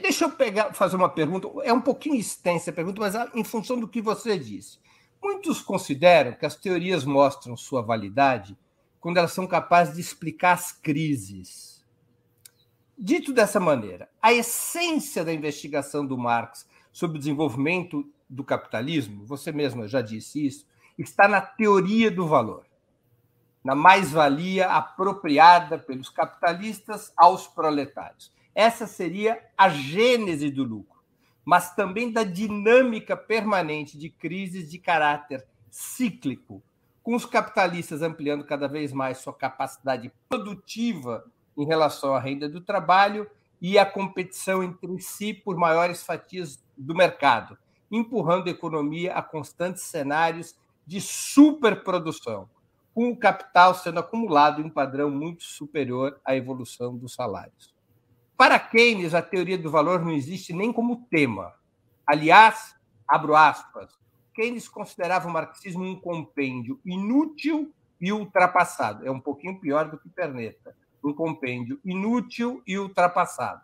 [0.00, 3.78] Deixa eu pegar, fazer uma pergunta, é um pouquinho extensa a pergunta, mas em função
[3.78, 4.80] do que você disse.
[5.22, 8.58] Muitos consideram que as teorias mostram sua validade
[8.98, 11.71] quando elas são capazes de explicar as crises.
[12.96, 19.50] Dito dessa maneira, a essência da investigação do Marx sobre o desenvolvimento do capitalismo, você
[19.50, 20.66] mesma já disse isso,
[20.98, 22.66] está na teoria do valor,
[23.64, 28.32] na mais-valia apropriada pelos capitalistas aos proletários.
[28.54, 31.00] Essa seria a gênese do lucro,
[31.44, 36.62] mas também da dinâmica permanente de crises de caráter cíclico
[37.02, 41.24] com os capitalistas ampliando cada vez mais sua capacidade produtiva
[41.56, 43.28] em relação à renda do trabalho
[43.60, 47.56] e a competição entre si por maiores fatias do mercado,
[47.90, 52.48] empurrando a economia a constantes cenários de superprodução,
[52.94, 57.72] com o capital sendo acumulado em um padrão muito superior à evolução dos salários.
[58.36, 61.54] Para Keynes, a teoria do valor não existe nem como tema.
[62.06, 62.74] Aliás,
[63.06, 63.96] abro aspas,
[64.34, 69.06] Keynes considerava o marxismo um compêndio inútil e ultrapassado.
[69.06, 70.74] É um pouquinho pior do que Perneta.
[71.02, 73.62] Um compêndio inútil e ultrapassado.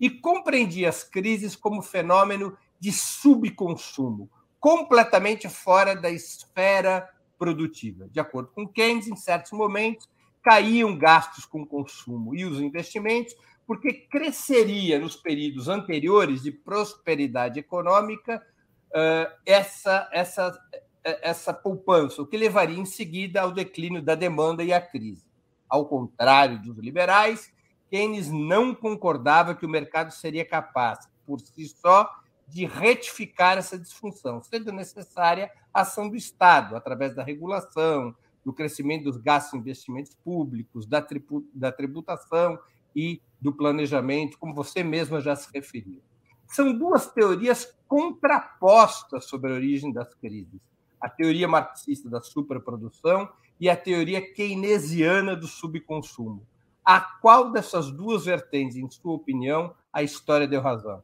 [0.00, 4.30] E compreendia as crises como fenômeno de subconsumo,
[4.60, 7.08] completamente fora da esfera
[7.38, 8.08] produtiva.
[8.08, 10.08] De acordo com Keynes, em certos momentos,
[10.42, 13.34] caíam gastos com consumo e os investimentos,
[13.66, 18.42] porque cresceria nos períodos anteriores de prosperidade econômica
[18.88, 20.58] uh, essa, essa,
[21.04, 25.27] essa poupança, o que levaria em seguida ao declínio da demanda e à crise.
[25.68, 27.52] Ao contrário dos liberais,
[27.90, 32.10] Keynes não concordava que o mercado seria capaz, por si só,
[32.46, 38.14] de retificar essa disfunção, sendo necessária a ação do Estado, através da regulação,
[38.44, 41.06] do crescimento dos gastos e investimentos públicos, da,
[41.52, 42.58] da tributação
[42.96, 46.02] e do planejamento, como você mesma já se referiu.
[46.46, 50.60] São duas teorias contrapostas sobre a origem das crises:
[50.98, 53.28] a teoria marxista da superprodução
[53.60, 56.46] e a teoria keynesiana do subconsumo.
[56.84, 61.02] A qual dessas duas vertentes, em sua opinião, a história deu razão?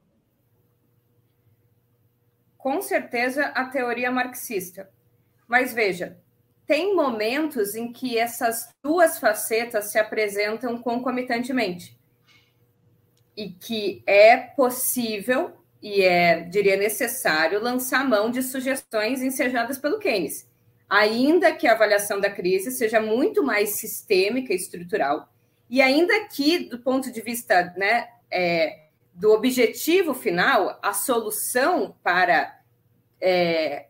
[2.56, 4.90] Com certeza a teoria marxista.
[5.46, 6.18] Mas veja,
[6.66, 11.98] tem momentos em que essas duas facetas se apresentam concomitantemente
[13.36, 15.52] e que é possível
[15.82, 20.50] e é, diria, necessário lançar mão de sugestões ensejadas pelo Keynes,
[20.88, 25.28] ainda que a avaliação da crise seja muito mais sistêmica e estrutural,
[25.68, 32.60] e ainda que, do ponto de vista né, é, do objetivo final, a solução para
[33.20, 33.86] é,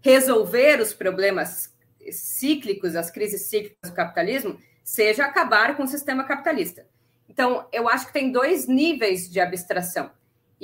[0.00, 1.74] resolver os problemas
[2.10, 6.86] cíclicos, as crises cíclicas do capitalismo, seja acabar com o sistema capitalista.
[7.28, 10.10] Então, eu acho que tem dois níveis de abstração.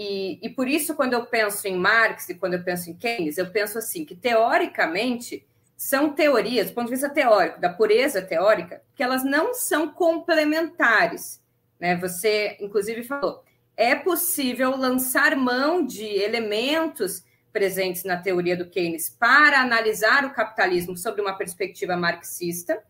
[0.01, 3.37] E, e, por isso, quando eu penso em Marx e quando eu penso em Keynes,
[3.37, 5.45] eu penso assim, que teoricamente
[5.77, 11.43] são teorias, do ponto de vista teórico, da pureza teórica, que elas não são complementares.
[11.81, 11.97] Né?
[11.97, 13.43] Você, inclusive, falou,
[13.77, 20.97] é possível lançar mão de elementos presentes na teoria do Keynes para analisar o capitalismo
[20.97, 22.81] sobre uma perspectiva marxista,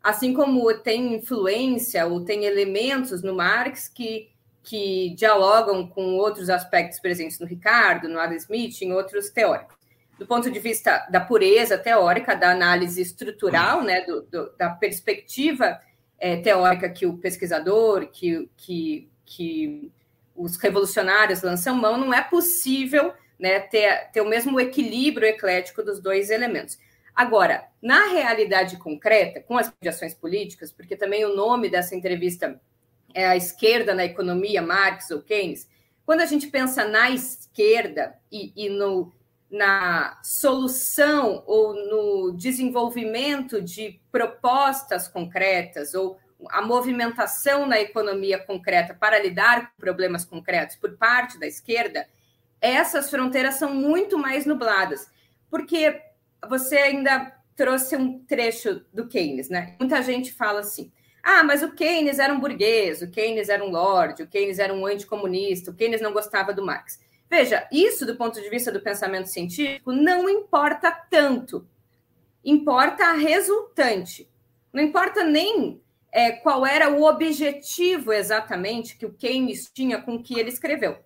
[0.00, 4.30] assim como tem influência ou tem elementos no Marx que,
[4.64, 9.76] que dialogam com outros aspectos presentes no Ricardo, no Adam Smith, em outros teóricos.
[10.18, 15.78] Do ponto de vista da pureza teórica, da análise estrutural, né, do, do, da perspectiva
[16.18, 19.92] é, teórica que o pesquisador, que, que, que
[20.34, 26.00] os revolucionários lançam mão, não é possível né, ter, ter o mesmo equilíbrio eclético dos
[26.00, 26.78] dois elementos.
[27.14, 32.58] Agora, na realidade concreta, com as mediações políticas, porque também o nome dessa entrevista
[33.14, 35.68] é a esquerda na economia, Marx ou Keynes,
[36.04, 39.12] quando a gente pensa na esquerda e, e no,
[39.50, 46.18] na solução ou no desenvolvimento de propostas concretas ou
[46.50, 52.06] a movimentação na economia concreta para lidar com problemas concretos por parte da esquerda,
[52.60, 55.08] essas fronteiras são muito mais nubladas,
[55.48, 56.02] porque
[56.48, 59.76] você ainda trouxe um trecho do Keynes, né?
[59.78, 60.92] Muita gente fala assim:
[61.24, 64.72] ah, mas o Keynes era um burguês, o Keynes era um lord, o Keynes era
[64.72, 67.00] um anticomunista, o Keynes não gostava do Marx.
[67.28, 71.66] Veja, isso do ponto de vista do pensamento científico não importa tanto.
[72.44, 74.28] Importa a resultante.
[74.72, 75.80] Não importa nem
[76.12, 80.98] é, qual era o objetivo exatamente que o Keynes tinha com o que ele escreveu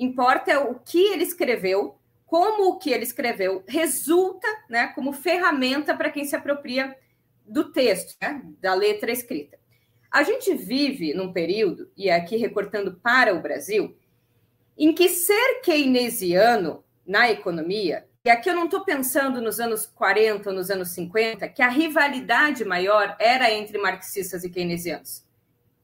[0.00, 6.10] importa o que ele escreveu, como o que ele escreveu resulta né, como ferramenta para
[6.10, 6.96] quem se apropria
[7.44, 9.58] do texto, né, da letra escrita.
[10.10, 13.96] A gente vive num período, e aqui recortando para o Brasil,
[14.76, 20.50] em que ser keynesiano na economia, e aqui eu não estou pensando nos anos 40
[20.50, 25.24] ou nos anos 50, que a rivalidade maior era entre marxistas e keynesianos,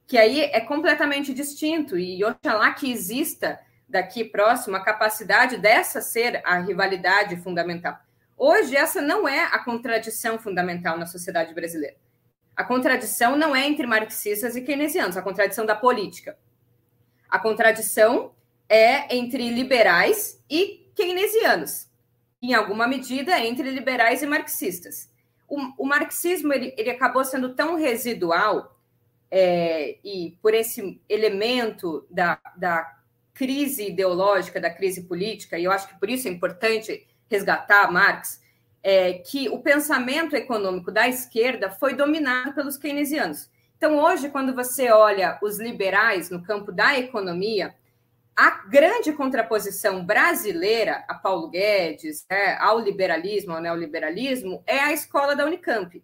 [0.07, 6.43] que aí é completamente distinto, e oxalá que exista daqui próximo a capacidade dessa ser
[6.45, 7.97] a rivalidade fundamental.
[8.37, 11.97] Hoje, essa não é a contradição fundamental na sociedade brasileira.
[12.57, 16.39] A contradição não é entre marxistas e keynesianos, a contradição da política.
[17.29, 18.33] A contradição
[18.69, 21.89] é entre liberais e keynesianos,
[22.41, 25.11] em alguma medida entre liberais e marxistas.
[25.47, 28.77] O, o marxismo ele, ele, acabou sendo tão residual
[29.31, 32.97] é, e por esse elemento da, da
[33.35, 38.41] crise ideológica, da crise política, e eu acho que por isso é importante resgatar Marx,
[38.83, 43.51] é que o pensamento econômico da esquerda foi dominado pelos keynesianos.
[43.77, 47.75] Então, hoje, quando você olha os liberais no campo da economia,
[48.35, 55.35] a grande contraposição brasileira a Paulo Guedes, né, ao liberalismo, ao neoliberalismo, é a escola
[55.35, 56.03] da Unicamp,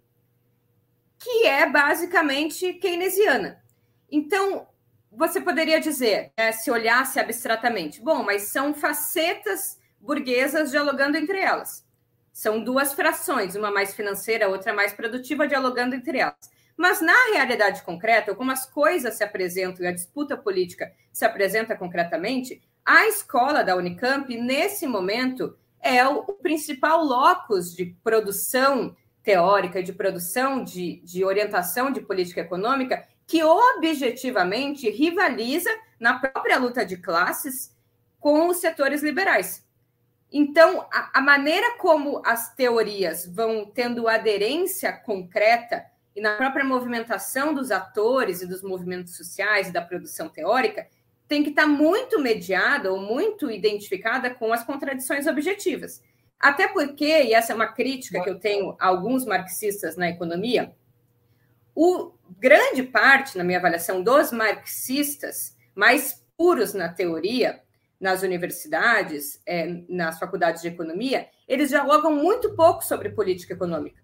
[1.19, 3.63] que é basicamente keynesiana.
[4.11, 4.67] Então,
[5.11, 11.87] você poderia dizer, né, se olhasse abstratamente, bom, mas são facetas burguesas dialogando entre elas.
[12.33, 16.51] São duas frações, uma mais financeira, outra mais produtiva, dialogando entre elas.
[16.77, 21.77] Mas na realidade concreta, como as coisas se apresentam e a disputa política se apresenta
[21.77, 29.93] concretamente, a escola da Unicamp, nesse momento, é o principal locus de produção teórica, de
[29.93, 37.75] produção de, de orientação de política econômica que objetivamente rivaliza na própria luta de classes
[38.19, 39.62] com os setores liberais.
[40.33, 45.85] Então, a, a maneira como as teorias vão tendo aderência concreta
[46.17, 50.87] e na própria movimentação dos atores e dos movimentos sociais e da produção teórica
[51.29, 56.03] tem que estar muito mediada ou muito identificada com as contradições objetivas.
[56.39, 60.75] Até porque, e essa é uma crítica que eu tenho a alguns marxistas na economia,
[61.75, 67.62] o grande parte, na minha avaliação, dos marxistas mais puros na teoria,
[68.03, 74.03] nas universidades, é, nas faculdades de economia, eles dialogam muito pouco sobre política econômica.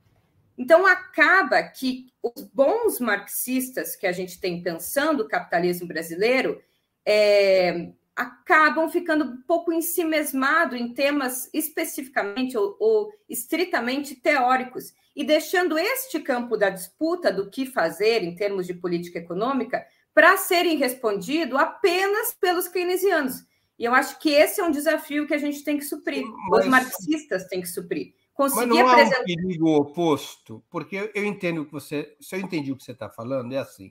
[0.57, 6.63] Então, acaba que os bons marxistas que a gente tem pensando o capitalismo brasileiro
[7.05, 15.77] é, acabam ficando um pouco ensimesmado em temas especificamente ou, ou estritamente teóricos e deixando
[15.77, 19.85] este campo da disputa do que fazer em termos de política econômica
[20.15, 23.48] para serem respondido apenas pelos keynesianos.
[23.79, 26.65] E eu acho que esse é um desafio que a gente tem que suprir, Mas...
[26.65, 28.15] os marxistas têm que suprir.
[28.35, 29.19] Conseguir Mas não apresentar...
[29.19, 32.93] há um perigo oposto, porque eu entendo que você, se eu entendi o que você
[32.93, 33.91] está falando, é assim.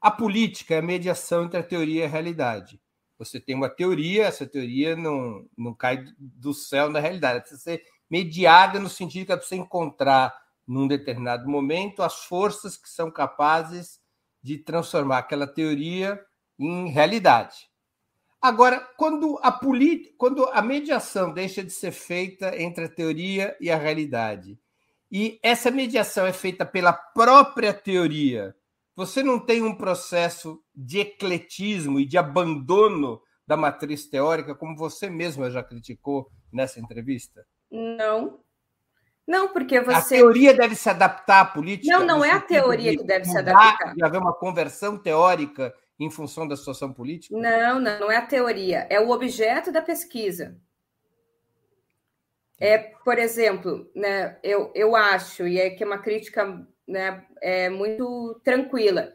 [0.00, 2.80] A política é a mediação entre a teoria e a realidade.
[3.18, 7.40] Você tem uma teoria, essa teoria não, não cai do céu na realidade.
[7.40, 10.32] precisa ser mediada no sentido que ela precisa encontrar,
[10.66, 14.00] num determinado momento, as forças que são capazes
[14.40, 16.20] de transformar aquela teoria
[16.58, 17.67] em realidade.
[18.40, 20.14] Agora, quando a, polit...
[20.16, 24.58] quando a mediação deixa de ser feita entre a teoria e a realidade,
[25.10, 28.54] e essa mediação é feita pela própria teoria,
[28.94, 35.08] você não tem um processo de ecletismo e de abandono da matriz teórica, como você
[35.08, 37.46] mesma já criticou nessa entrevista?
[37.70, 38.40] Não.
[39.26, 40.16] Não, porque você.
[40.16, 41.98] A teoria deve se adaptar à política.
[41.98, 43.94] Não, não é a teoria que deve se adaptar.
[43.94, 47.36] De haver uma conversão teórica em função da situação política?
[47.36, 50.56] Não, não, não é a teoria, é o objeto da pesquisa.
[52.60, 57.68] É, por exemplo, né, eu, eu acho, e é que é uma crítica né, é
[57.68, 59.12] muito tranquila,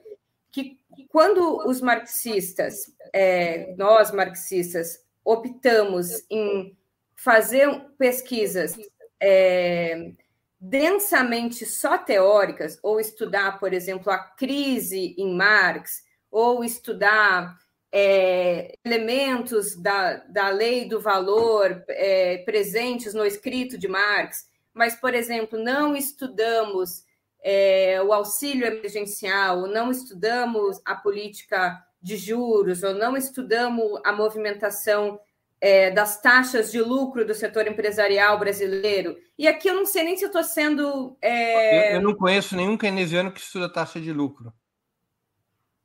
[0.52, 0.80] que
[1.10, 6.78] quando os marxistas, é, nós marxistas, optamos em
[7.16, 7.68] fazer
[7.98, 8.78] pesquisas
[9.20, 10.12] é,
[10.60, 16.03] densamente só teóricas, ou estudar, por exemplo, a crise em Marx,
[16.34, 17.56] ou estudar
[17.92, 25.14] é, elementos da, da lei do valor é, presentes no escrito de Marx, mas, por
[25.14, 27.04] exemplo, não estudamos
[27.44, 34.12] é, o auxílio emergencial, ou não estudamos a política de juros, ou não estudamos a
[34.12, 35.20] movimentação
[35.62, 39.16] é, das taxas de lucro do setor empresarial brasileiro.
[39.38, 41.16] E aqui eu não sei nem se eu estou sendo.
[41.22, 41.92] É...
[41.92, 44.52] Eu, eu, não conheço nenhum keynesiano que estuda taxa de lucro.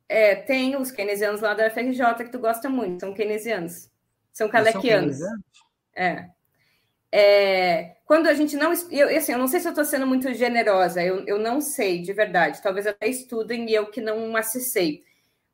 [0.09, 3.91] É, tem os keynesianos lá da FRJ que tu gosta muito, são keynesianos.
[4.33, 5.19] São kalekianos.
[5.95, 6.27] É.
[7.11, 8.73] É, quando a gente não.
[8.91, 12.01] Eu, assim, eu não sei se eu estou sendo muito generosa, eu, eu não sei,
[12.01, 12.61] de verdade.
[12.61, 15.03] Talvez até estudem e eu que não acessei.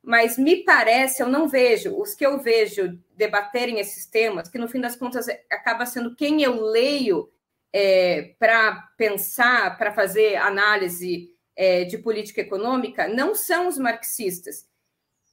[0.01, 4.67] Mas me parece, eu não vejo, os que eu vejo debaterem esses temas, que no
[4.67, 7.29] fim das contas acaba sendo quem eu leio
[7.73, 14.67] é, para pensar, para fazer análise é, de política econômica, não são os marxistas.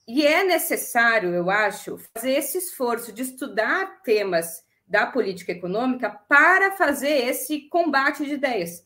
[0.06, 6.72] E é necessário, eu acho, fazer esse esforço de estudar temas da política econômica para
[6.72, 8.84] fazer esse combate de ideias,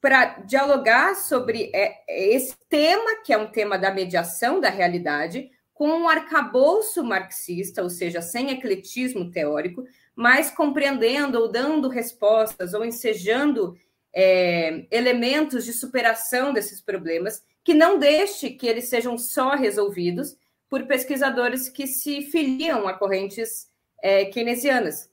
[0.00, 5.88] para dialogar sobre é, esse tema, que é um tema da mediação da realidade, com
[5.88, 13.76] um arcabouço marxista, ou seja, sem ecletismo teórico, mas compreendendo ou dando respostas ou ensejando
[14.18, 20.38] é, elementos de superação desses problemas, que não deixe que eles sejam só resolvidos
[20.70, 23.70] por pesquisadores que se filiam a correntes
[24.02, 25.10] é, keynesianas.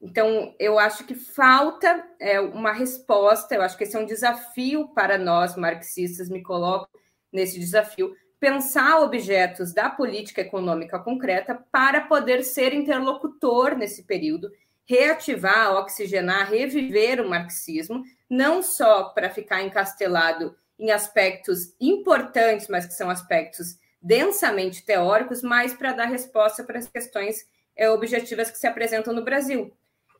[0.00, 4.88] Então, eu acho que falta é, uma resposta, eu acho que esse é um desafio
[4.94, 6.88] para nós, marxistas, me coloco
[7.30, 14.50] nesse desafio, pensar objetos da política econômica concreta para poder ser interlocutor nesse período,
[14.88, 22.94] reativar, oxigenar, reviver o marxismo, não só para ficar encastelado em aspectos importantes, mas que
[22.94, 28.66] são aspectos densamente teóricos, mas para dar resposta para as questões é, objetivas que se
[28.66, 29.70] apresentam no Brasil.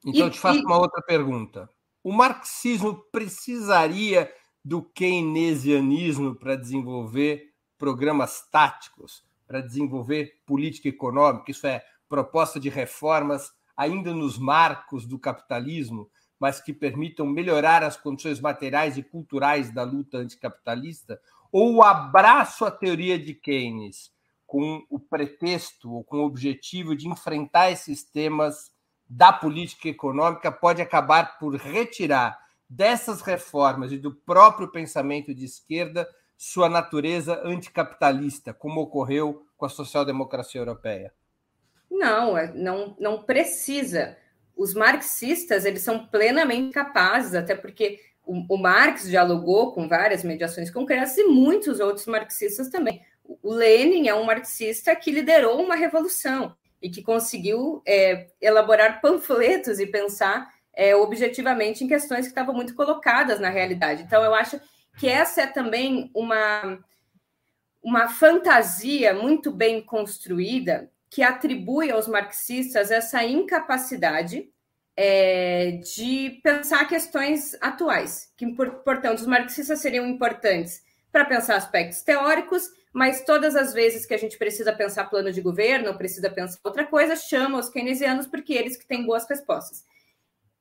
[0.04, 0.64] Então, e, eu te faço e...
[0.64, 1.70] uma outra pergunta.
[2.04, 4.30] O marxismo precisaria
[4.62, 13.50] do keynesianismo para desenvolver programas táticos, para desenvolver política econômica, isso é, proposta de reformas
[13.78, 16.10] ainda nos marcos do capitalismo,
[16.40, 21.20] mas que permitam melhorar as condições materiais e culturais da luta anticapitalista?
[21.52, 24.10] Ou o abraço à teoria de Keynes
[24.44, 28.72] com o pretexto ou com o objetivo de enfrentar esses temas
[29.08, 36.08] da política econômica, pode acabar por retirar dessas reformas e do próprio pensamento de esquerda
[36.36, 41.12] sua natureza anticapitalista, como ocorreu com a social-democracia europeia?
[41.90, 44.16] Não, é, não, não precisa.
[44.56, 50.70] Os marxistas eles são plenamente capazes, até porque o, o Marx dialogou com várias mediações
[50.70, 53.02] concretas e muitos outros marxistas também.
[53.42, 59.80] O Lenin é um marxista que liderou uma revolução e que conseguiu é, elaborar panfletos
[59.80, 64.02] e pensar é, objetivamente em questões que estavam muito colocadas na realidade.
[64.02, 64.60] Então, eu acho
[64.96, 66.78] que essa é também uma,
[67.82, 74.50] uma fantasia muito bem construída que atribui aos marxistas essa incapacidade
[74.96, 78.46] é, de pensar questões atuais, que,
[78.84, 80.82] portanto, os marxistas seriam importantes
[81.12, 85.40] para pensar aspectos teóricos, mas todas as vezes que a gente precisa pensar plano de
[85.40, 89.84] governo, precisa pensar outra coisa, chama os keynesianos porque eles que têm boas respostas.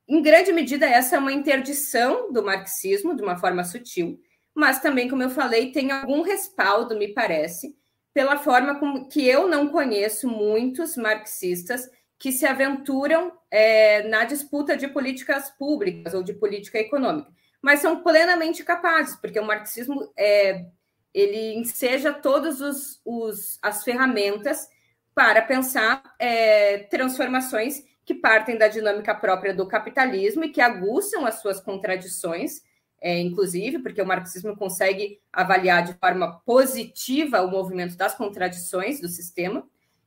[0.08, 4.18] Em grande medida, essa é uma interdição do marxismo, de uma forma sutil,
[4.54, 7.76] mas também, como eu falei, tem algum respaldo, me parece,
[8.12, 11.88] pela forma como que eu não conheço muitos marxistas
[12.18, 17.30] que se aventuram é, na disputa de políticas públicas ou de política econômica,
[17.62, 20.66] mas são plenamente capazes, porque o marxismo é,
[21.14, 24.68] ele enseja todas os, os, as ferramentas
[25.14, 31.40] para pensar é, transformações que partem da dinâmica própria do capitalismo e que aguçam as
[31.40, 32.62] suas contradições
[33.00, 39.08] é, inclusive, porque o marxismo consegue avaliar de forma positiva o movimento das contradições do
[39.08, 39.64] sistema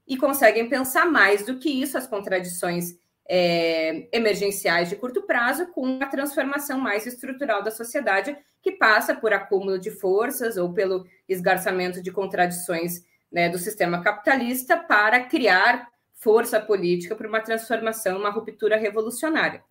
[0.08, 6.00] e conseguem pensar mais do que isso, as contradições é, emergenciais de curto prazo, com
[6.02, 12.02] a transformação mais estrutural da sociedade, que passa por acúmulo de forças ou pelo esgarçamento
[12.02, 18.78] de contradições né, do sistema capitalista para criar força política para uma transformação, uma ruptura
[18.78, 19.64] revolucionária.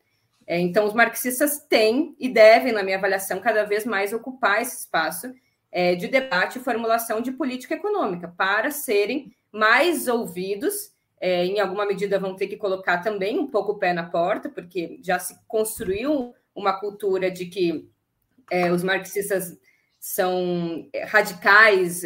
[0.51, 4.81] É, então, os marxistas têm e devem, na minha avaliação, cada vez mais ocupar esse
[4.81, 5.33] espaço
[5.71, 10.93] é, de debate e formulação de política econômica para serem mais ouvidos.
[11.21, 14.49] É, em alguma medida, vão ter que colocar também um pouco o pé na porta,
[14.49, 17.89] porque já se construiu uma cultura de que
[18.75, 19.57] os marxistas
[20.01, 22.03] são radicais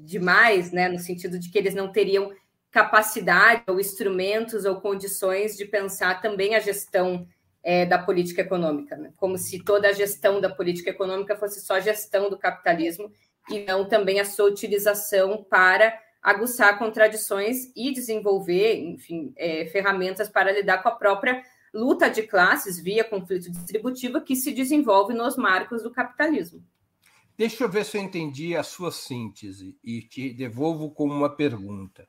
[0.00, 2.34] demais, né, no sentido de que eles não teriam
[2.70, 7.26] capacidade ou instrumentos ou condições de pensar também a gestão
[7.62, 9.12] é, da política econômica, né?
[9.16, 13.10] como se toda a gestão da política econômica fosse só gestão do capitalismo
[13.50, 20.52] e não também a sua utilização para aguçar contradições e desenvolver, enfim, é, ferramentas para
[20.52, 21.42] lidar com a própria
[21.72, 26.62] luta de classes via conflito distributivo que se desenvolve nos marcos do capitalismo.
[27.36, 32.08] Deixa eu ver se eu entendi a sua síntese e te devolvo com uma pergunta.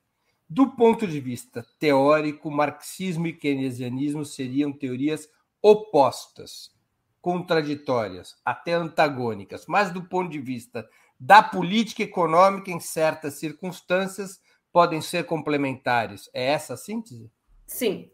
[0.49, 5.29] Do ponto de vista teórico, marxismo e keynesianismo seriam teorias
[5.61, 6.71] opostas,
[7.21, 10.87] contraditórias, até antagônicas, mas do ponto de vista
[11.19, 14.39] da política econômica, em certas circunstâncias,
[14.71, 16.29] podem ser complementares.
[16.33, 17.29] É essa a síntese?
[17.67, 18.09] Sim.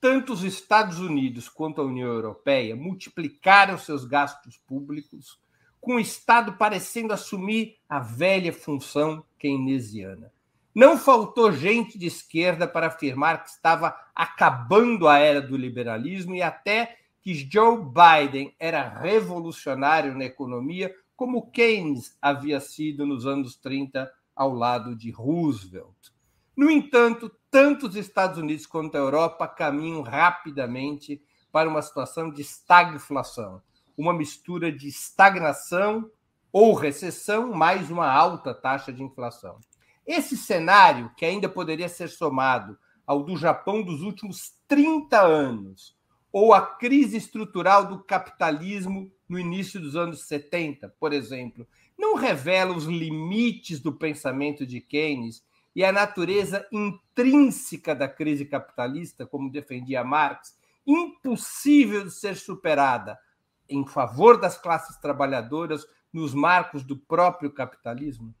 [0.00, 5.38] tanto os Estados Unidos quanto a União Europeia multiplicaram seus gastos públicos,
[5.80, 10.32] com o Estado parecendo assumir a velha função keynesiana.
[10.74, 16.42] Não faltou gente de esquerda para afirmar que estava acabando a era do liberalismo e
[16.42, 24.10] até que Joe Biden era revolucionário na economia, como Keynes havia sido nos anos 30
[24.34, 26.10] ao lado de Roosevelt.
[26.56, 32.40] No entanto, tanto os Estados Unidos quanto a Europa caminham rapidamente para uma situação de
[32.40, 33.62] estagflação,
[33.96, 36.10] uma mistura de estagnação
[36.50, 39.60] ou recessão mais uma alta taxa de inflação.
[40.06, 45.96] Esse cenário, que ainda poderia ser somado ao do Japão dos últimos 30 anos,
[46.32, 51.66] ou a crise estrutural do capitalismo no início dos anos 70, por exemplo,
[51.98, 55.44] não revela os limites do pensamento de Keynes
[55.74, 63.18] e a natureza intrínseca da crise capitalista, como defendia Marx, impossível de ser superada
[63.68, 68.34] em favor das classes trabalhadoras nos marcos do próprio capitalismo?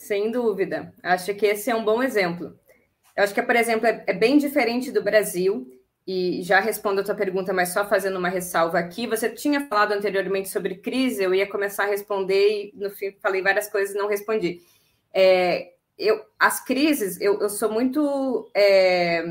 [0.00, 0.94] Sem dúvida.
[1.02, 2.58] Acho que esse é um bom exemplo.
[3.14, 5.70] Eu acho que, por exemplo, é, é bem diferente do Brasil,
[6.06, 9.06] e já respondo a tua pergunta, mas só fazendo uma ressalva aqui.
[9.06, 13.42] Você tinha falado anteriormente sobre crise, eu ia começar a responder e no fim falei
[13.42, 14.62] várias coisas e não respondi.
[15.12, 19.22] É, eu, as crises, eu, eu sou muito é,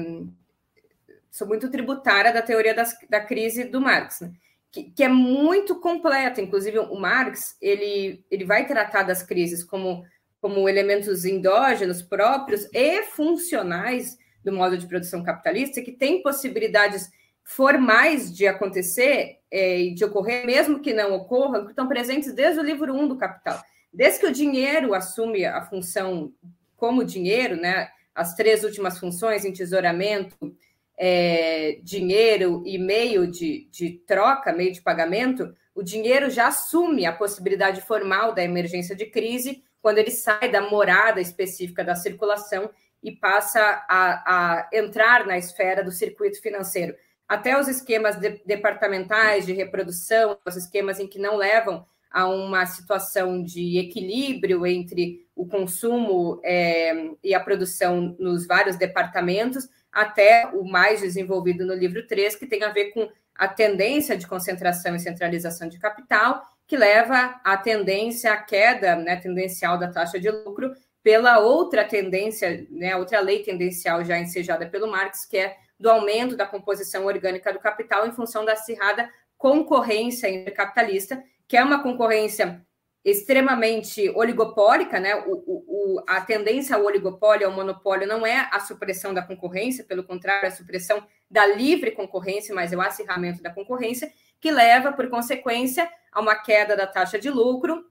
[1.32, 4.32] sou muito tributária da teoria das, da crise do Marx, né?
[4.72, 6.40] que, que, é muito completa.
[6.40, 10.06] Inclusive, o Marx ele, ele vai tratar das crises como,
[10.42, 17.10] como elementos endógenos próprios e funcionais do modo de produção capitalista, que tem possibilidades
[17.44, 22.60] formais de acontecer é, e de ocorrer, mesmo que não ocorram, que estão presentes desde
[22.60, 23.62] o livro 1 do Capital.
[23.92, 26.32] Desde que o dinheiro assume a função
[26.78, 27.90] como dinheiro, né?
[28.14, 30.56] As três últimas funções, entesouramento,
[30.98, 37.14] é, dinheiro e meio de, de troca, meio de pagamento, o dinheiro já assume a
[37.14, 42.70] possibilidade formal da emergência de crise quando ele sai da morada específica da circulação
[43.02, 43.60] e passa
[43.90, 46.96] a, a entrar na esfera do circuito financeiro.
[47.28, 52.66] Até os esquemas de, departamentais de reprodução, os esquemas em que não levam a uma
[52.66, 60.64] situação de equilíbrio entre o consumo é, e a produção nos vários departamentos, até o
[60.64, 65.00] mais desenvolvido no livro 3, que tem a ver com a tendência de concentração e
[65.00, 70.72] centralização de capital, que leva à tendência à queda né, tendencial da taxa de lucro
[71.02, 76.38] pela outra tendência, né, outra lei tendencial já ensejada pelo Marx, que é do aumento
[76.38, 82.64] da composição orgânica do capital em função da acirrada concorrência intercapitalista, que é uma concorrência
[83.04, 85.16] extremamente oligopólica, né?
[85.26, 90.04] O, o, a tendência ao oligopólio, ao monopólio, não é a supressão da concorrência, pelo
[90.04, 94.92] contrário, é a supressão da livre concorrência, mas é o acirramento da concorrência, que leva,
[94.92, 97.86] por consequência, a uma queda da taxa de lucro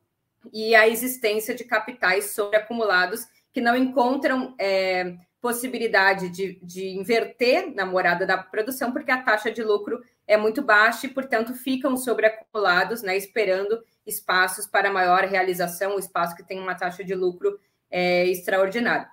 [0.53, 7.87] e a existência de capitais sobreacumulados que não encontram é, possibilidade de, de inverter na
[7.87, 13.03] morada da produção, porque a taxa de lucro é muito baixa e, portanto, ficam sobreacumulados,
[13.03, 17.59] né, esperando espaços para maior realização, um espaço que tem uma taxa de lucro
[17.91, 19.09] é, extraordinária.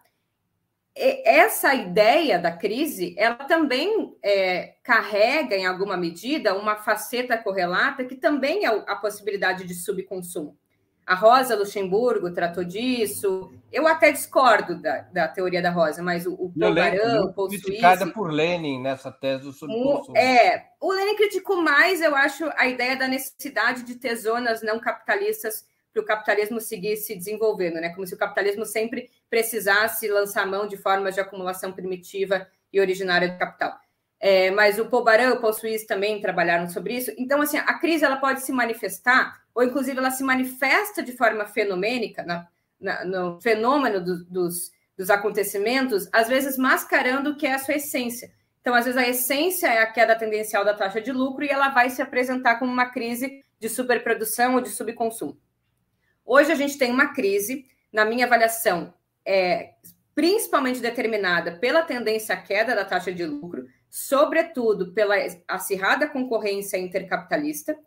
[0.98, 8.16] Essa ideia da crise, ela também é, carrega, em alguma medida, uma faceta correlata que
[8.16, 10.58] também é a possibilidade de subconsumo.
[11.06, 13.52] A Rosa Luxemburgo tratou disso.
[13.72, 17.50] Eu até discordo da, da teoria da Rosa, mas o, o Paul Barão, o Paul
[17.50, 22.68] criticada por Lenin nessa tese sobre o, É, o Lenin criticou mais, eu acho, a
[22.68, 27.90] ideia da necessidade de ter zonas não capitalistas para o capitalismo seguir se desenvolvendo, né?
[27.90, 33.30] Como se o capitalismo sempre precisasse lançar mão de formas de acumulação primitiva e originária
[33.30, 33.80] do capital.
[34.20, 37.12] É, mas o Baran e o Paul Suisse também trabalharam sobre isso.
[37.18, 41.46] Então, assim, a crise ela pode se manifestar, ou inclusive ela se manifesta de forma
[41.46, 42.48] fenomênica, na,
[42.80, 47.76] na, no fenômeno do, dos, dos acontecimentos, às vezes mascarando o que é a sua
[47.76, 48.32] essência.
[48.62, 51.70] Então, às vezes, a essência é a queda tendencial da taxa de lucro e ela
[51.70, 55.38] vai se apresentar como uma crise de superprodução ou de subconsumo.
[56.26, 58.92] Hoje a gente tem uma crise, na minha avaliação,
[59.26, 59.74] é,
[60.14, 65.16] principalmente determinada pela tendência à queda da taxa de lucro, sobretudo pela
[65.48, 67.78] acirrada concorrência intercapitalista.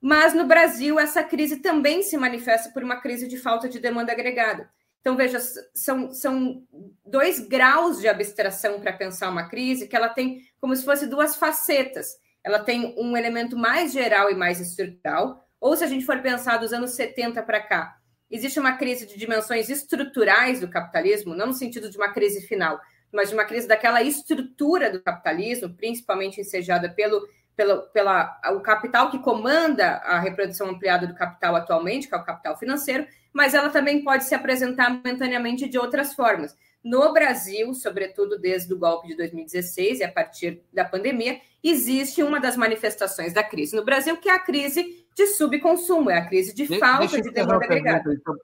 [0.00, 4.12] Mas no Brasil, essa crise também se manifesta por uma crise de falta de demanda
[4.12, 4.68] agregada.
[5.00, 5.38] Então, veja,
[5.74, 6.62] são, são
[7.04, 11.36] dois graus de abstração para pensar uma crise, que ela tem como se fosse duas
[11.36, 12.16] facetas.
[12.42, 16.56] Ela tem um elemento mais geral e mais estrutural, ou se a gente for pensar
[16.56, 17.96] dos anos 70 para cá,
[18.32, 22.80] existe uma crise de dimensões estruturais do capitalismo, não no sentido de uma crise final,
[23.12, 29.10] mas de uma crise daquela estrutura do capitalismo, principalmente ensejada pelo, pelo pela, o capital
[29.10, 33.68] que comanda a reprodução ampliada do capital atualmente, que é o capital financeiro, mas ela
[33.68, 36.56] também pode se apresentar momentaneamente de outras formas.
[36.84, 42.40] no Brasil, sobretudo desde o golpe de 2016 e a partir da pandemia, existe uma
[42.40, 46.54] das manifestações da crise no Brasil, que é a crise de subconsumo, é a crise
[46.54, 48.12] de, de falta de demanda agregada.
[48.12, 48.34] Então,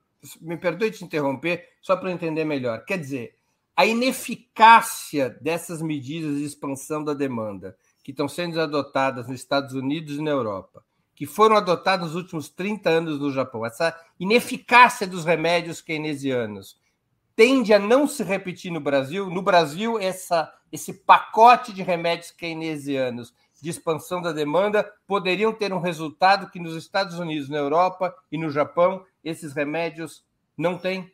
[0.40, 2.84] me perdoe te interromper, só para entender melhor.
[2.84, 3.34] Quer dizer,
[3.76, 10.16] a ineficácia dessas medidas de expansão da demanda que estão sendo adotadas nos Estados Unidos
[10.16, 15.24] e na Europa, que foram adotadas nos últimos 30 anos no Japão, essa ineficácia dos
[15.24, 16.76] remédios keynesianos
[17.36, 19.30] tende a não se repetir no Brasil.
[19.30, 25.80] No Brasil, essa, esse pacote de remédios keynesianos de expansão da demanda poderiam ter um
[25.80, 30.24] resultado que nos Estados Unidos, na Europa e no Japão, esses remédios
[30.56, 31.12] não têm?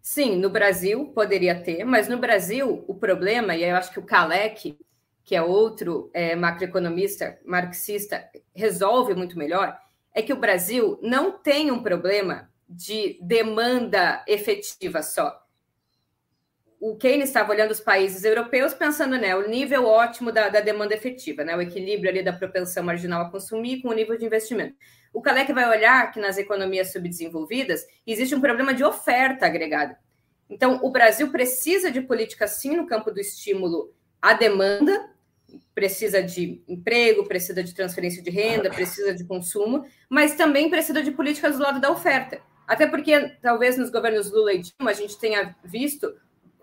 [0.00, 4.06] Sim, no Brasil poderia ter, mas no Brasil o problema, e eu acho que o
[4.06, 4.78] Kalec,
[5.24, 9.76] que é outro é, macroeconomista marxista, resolve muito melhor,
[10.14, 15.45] é que o Brasil não tem um problema de demanda efetiva só.
[16.78, 20.94] O Keynes estava olhando os países europeus pensando né, o nível ótimo da, da, demanda
[20.94, 24.76] efetiva, né, o equilíbrio ali da propensão marginal a consumir com o nível de investimento.
[25.12, 29.98] O Kalec vai olhar que nas economias subdesenvolvidas existe um problema de oferta agregada.
[30.48, 35.10] Então, o Brasil precisa de política, sim, no campo do estímulo à demanda,
[35.74, 41.10] precisa de emprego, precisa de transferência de renda, precisa de consumo, mas também precisa de
[41.10, 42.40] políticas do lado da oferta.
[42.66, 46.12] Até porque, talvez nos governos Lula e Dilma, a gente tenha visto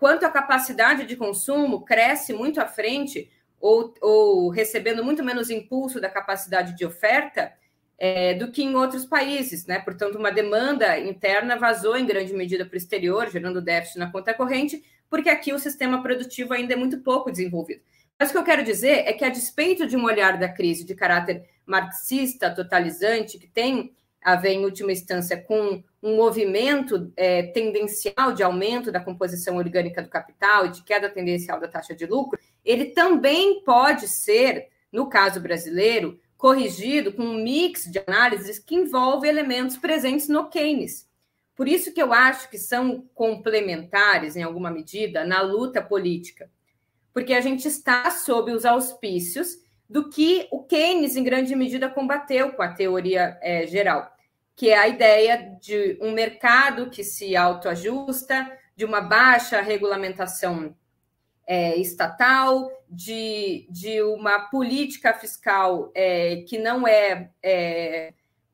[0.04, 5.98] quanto a capacidade de consumo cresce muito à frente, ou, ou recebendo muito menos impulso
[5.98, 7.50] da capacidade de oferta
[7.96, 9.64] é, do que em outros países.
[9.64, 9.78] Né?
[9.78, 14.34] Portanto, uma demanda interna vazou em grande medida para o exterior, gerando déficit na conta
[14.34, 17.80] corrente, porque aqui o sistema produtivo ainda é muito pouco desenvolvido.
[18.18, 20.84] Mas o que eu quero dizer é que, a despeito de um olhar da crise
[20.84, 27.42] de caráter marxista, totalizante, que tem a ver, em última instância, com um movimento é,
[27.42, 32.06] tendencial de aumento da composição orgânica do capital e de queda tendencial da taxa de
[32.06, 38.74] lucro, ele também pode ser, no caso brasileiro, corrigido com um mix de análises que
[38.74, 41.06] envolve elementos presentes no Keynes.
[41.54, 46.50] Por isso que eu acho que são complementares, em alguma medida, na luta política.
[47.12, 49.58] Porque a gente está sob os auspícios
[49.88, 54.13] do que o Keynes, em grande medida, combateu com a teoria é, geral
[54.56, 60.74] que é a ideia de um mercado que se autoajusta, de uma baixa regulamentação
[61.46, 68.12] é, estatal, de, de uma política fiscal é, que não é, é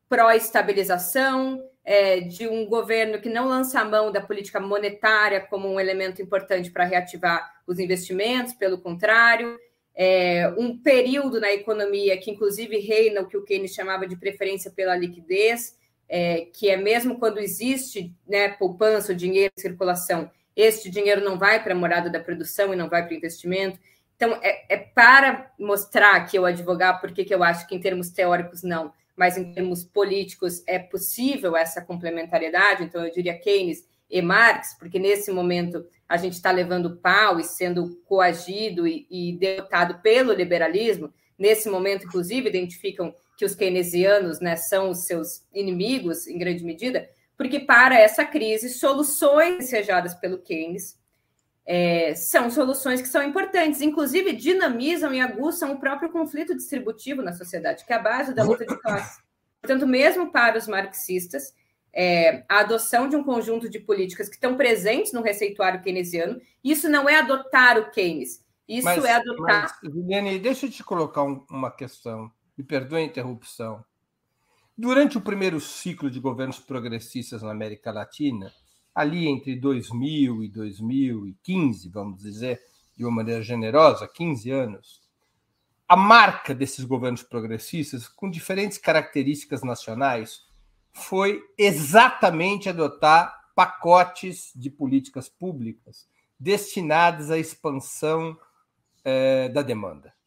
[0.08, 5.80] pró-estabilização, é, de um governo que não lança a mão da política monetária como um
[5.80, 9.58] elemento importante para reativar os investimentos, pelo contrário,
[9.94, 14.70] é, um período na economia que, inclusive, reina o que o Keynes chamava de preferência
[14.70, 15.76] pela liquidez,
[16.12, 21.62] é, que é mesmo quando existe né, poupança, dinheiro em circulação, este dinheiro não vai
[21.62, 23.78] para a morada da produção e não vai para o investimento.
[24.16, 28.10] Então, é, é, para mostrar que eu advogar, porque que eu acho que em termos
[28.10, 32.82] teóricos não, mas em termos políticos é possível essa complementariedade.
[32.82, 37.44] Então, eu diria Keynes e Marx, porque nesse momento a gente está levando pau e
[37.44, 41.14] sendo coagido e, e derrotado pelo liberalismo.
[41.38, 47.08] Nesse momento, inclusive, identificam que os keynesianos né, são os seus inimigos, em grande medida,
[47.38, 51.00] porque para essa crise, soluções desejadas pelo Keynes
[51.64, 57.32] é, são soluções que são importantes, inclusive dinamizam e aguçam o próprio conflito distributivo na
[57.32, 59.22] sociedade, que é a base da luta de classe.
[59.62, 61.54] Portanto, mesmo para os marxistas,
[61.94, 66.90] é, a adoção de um conjunto de políticas que estão presentes no receituário keynesiano, isso
[66.90, 69.78] não é adotar o Keynes, isso mas, é adotar.
[69.82, 72.30] Mas, Juliane, deixa eu te colocar um, uma questão
[72.60, 73.82] me perdoe a interrupção.
[74.76, 78.52] Durante o primeiro ciclo de governos progressistas na América Latina,
[78.94, 82.60] ali entre 2000 e 2015, vamos dizer,
[82.96, 85.00] de uma maneira generosa, 15 anos,
[85.88, 90.42] a marca desses governos progressistas, com diferentes características nacionais,
[90.92, 96.06] foi exatamente adotar pacotes de políticas públicas
[96.38, 98.38] destinadas à expansão
[99.02, 100.19] eh, da demanda.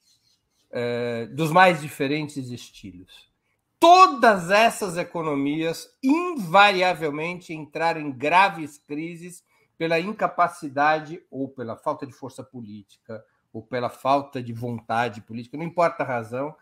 [0.76, 3.32] É, dos mais diferentes estilos.
[3.80, 9.44] Todas essas economias invariavelmente entraram em graves crises
[9.78, 15.66] pela incapacidade ou pela falta de força política ou pela falta de vontade política, não
[15.66, 16.56] importa a razão.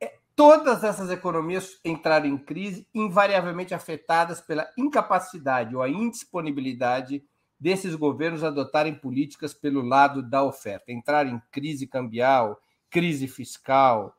[0.00, 7.22] É, todas essas economias entraram em crise, invariavelmente afetadas pela incapacidade ou a indisponibilidade
[7.60, 12.58] desses governos adotarem políticas pelo lado da oferta, entrar em crise cambial,
[12.90, 14.16] crise fiscal,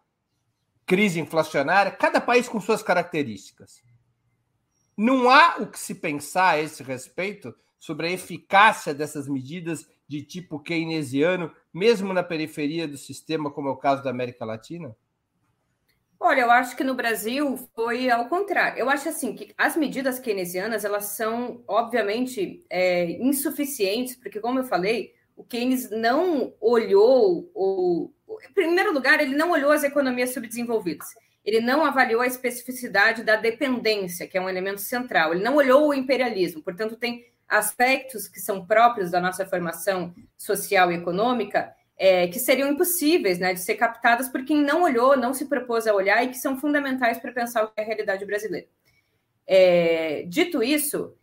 [0.85, 3.83] crise inflacionária, cada país com suas características.
[4.97, 10.23] Não há o que se pensar a esse respeito sobre a eficácia dessas medidas de
[10.23, 14.95] tipo keynesiano, mesmo na periferia do sistema, como é o caso da América Latina?
[16.19, 18.77] Olha, eu acho que no Brasil foi ao contrário.
[18.77, 24.65] Eu acho assim que as medidas keynesianas elas são obviamente é, insuficientes, porque como eu
[24.65, 28.13] falei, o Keynes não olhou ou,
[28.47, 31.07] em primeiro lugar, ele não olhou as economias subdesenvolvidas.
[31.43, 35.33] Ele não avaliou a especificidade da dependência, que é um elemento central.
[35.33, 36.61] Ele não olhou o imperialismo.
[36.61, 42.69] Portanto, tem aspectos que são próprios da nossa formação social e econômica é, que seriam
[42.69, 46.29] impossíveis né, de ser captadas por quem não olhou, não se propôs a olhar e
[46.29, 48.67] que são fundamentais para pensar o que é a realidade brasileira.
[49.45, 51.17] É, dito isso,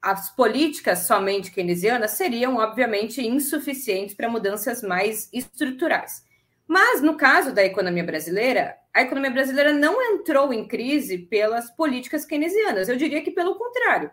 [0.00, 6.24] as políticas somente keynesianas seriam, obviamente, insuficientes para mudanças mais estruturais.
[6.66, 12.24] Mas, no caso da economia brasileira, a economia brasileira não entrou em crise pelas políticas
[12.24, 12.88] keynesianas.
[12.88, 14.10] Eu diria que pelo contrário.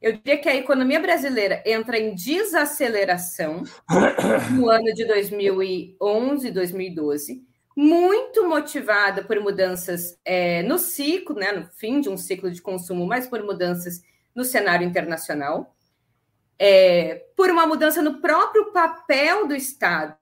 [0.00, 3.62] Eu diria que a economia brasileira entra em desaceleração
[4.56, 7.44] no ano de 2011, 2012,
[7.76, 13.06] muito motivada por mudanças é, no ciclo, né, no fim de um ciclo de consumo,
[13.06, 14.02] mas por mudanças
[14.34, 15.74] no cenário internacional,
[16.58, 20.16] é, por uma mudança no próprio papel do Estado,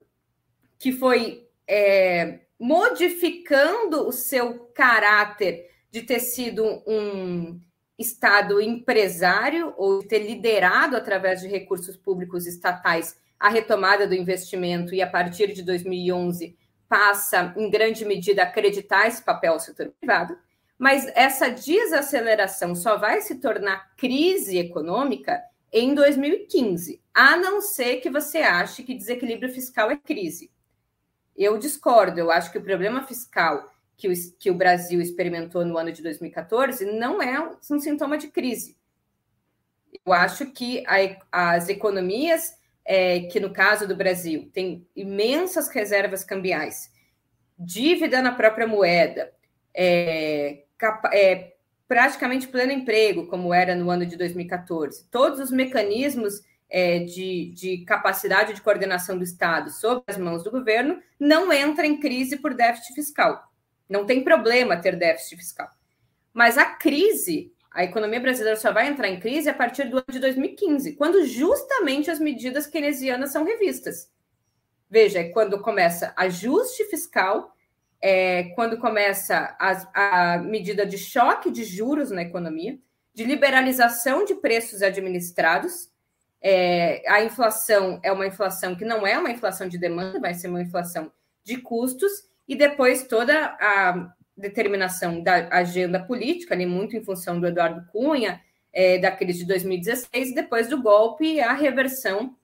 [0.78, 7.60] que foi é, modificando o seu caráter de ter sido um
[7.98, 15.02] Estado empresário ou ter liderado através de recursos públicos estatais a retomada do investimento e
[15.02, 16.56] a partir de 2011
[16.88, 20.38] passa em grande medida a acreditar esse papel ao setor privado,
[20.78, 28.08] mas essa desaceleração só vai se tornar crise econômica em 2015, a não ser que
[28.08, 30.50] você ache que desequilíbrio fiscal é crise.
[31.36, 33.68] Eu discordo, eu acho que o problema fiscal
[33.98, 38.28] que o, que o Brasil experimentou no ano de 2014 não é um sintoma de
[38.28, 38.78] crise.
[40.06, 46.22] Eu acho que a, as economias, é, que no caso do Brasil, tem imensas reservas
[46.22, 46.90] cambiais,
[47.58, 49.32] dívida na própria moeda,
[49.74, 50.64] é,
[51.12, 51.54] é,
[51.86, 57.78] praticamente pleno emprego, como era no ano de 2014, todos os mecanismos é, de, de,
[57.84, 62.52] capacidade de coordenação do Estado sob as mãos do governo não entra em crise por
[62.52, 63.42] déficit fiscal.
[63.88, 65.70] Não tem problema ter déficit fiscal.
[66.32, 70.06] Mas a crise, a economia brasileira só vai entrar em crise a partir do ano
[70.10, 74.12] de 2015, quando justamente as medidas keynesianas são revistas.
[74.90, 77.54] Veja, é quando começa ajuste fiscal,
[78.00, 82.78] é quando começa a, a medida de choque de juros na economia,
[83.12, 85.90] de liberalização de preços administrados.
[86.40, 90.48] É, a inflação é uma inflação que não é uma inflação de demanda, vai ser
[90.48, 91.10] uma inflação
[91.42, 97.46] de custos, e depois toda a determinação da agenda política, ali muito em função do
[97.46, 98.40] Eduardo Cunha,
[98.72, 102.36] é, da crise de 2016, depois do golpe, a reversão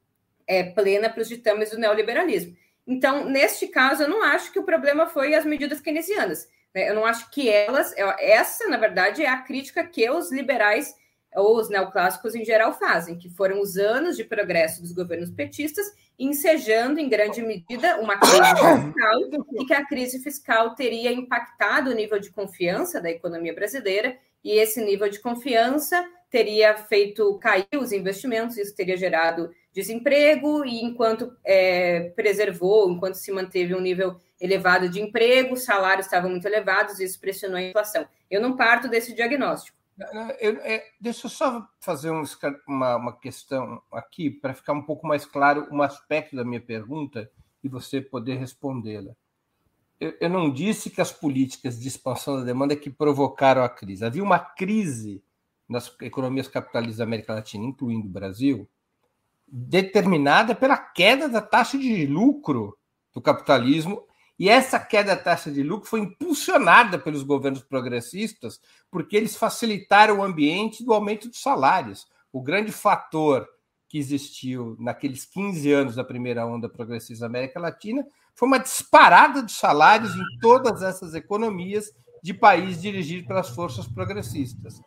[0.47, 2.57] é, plena para os ditames do neoliberalismo.
[2.87, 6.47] Então, neste caso, eu não acho que o problema foi as medidas keynesianas.
[6.75, 6.91] Né?
[6.91, 10.95] Eu não acho que elas, essa, na verdade, é a crítica que os liberais
[11.35, 15.87] ou os neoclássicos em geral fazem, que foram os anos de progresso dos governos petistas,
[16.19, 19.21] ensejando em grande medida uma crise fiscal
[19.53, 24.53] e que a crise fiscal teria impactado o nível de confiança da economia brasileira e
[24.53, 31.33] esse nível de confiança teria feito cair os investimentos, isso teria gerado desemprego e enquanto
[31.45, 36.99] é, preservou, enquanto se manteve um nível elevado de emprego, os salários estavam muito elevados,
[36.99, 38.05] isso pressionou a inflação.
[38.29, 39.79] Eu não parto desse diagnóstico.
[40.41, 42.25] Eu, é, deixa eu só fazer um,
[42.67, 47.31] uma, uma questão aqui para ficar um pouco mais claro um aspecto da minha pergunta
[47.63, 49.13] e você poder respondê-la.
[50.01, 53.69] Eu, eu não disse que as políticas de expansão da demanda é que provocaram a
[53.69, 54.05] crise.
[54.05, 55.23] Havia uma crise
[55.69, 58.69] nas economias capitalistas da América Latina, incluindo o Brasil,
[59.47, 62.77] determinada pela queda da taxa de lucro
[63.13, 64.03] do capitalismo
[64.39, 68.61] e essa queda da taxa de lucro foi impulsionada pelos governos progressistas,
[68.91, 72.07] porque eles facilitaram o ambiente do aumento dos salários.
[72.33, 73.49] O grande fator
[73.89, 78.05] que existiu naqueles 15 anos da primeira onda progressista da América Latina
[78.35, 84.81] foi uma disparada dos salários em todas essas economias de países dirigidos pelas forças progressistas.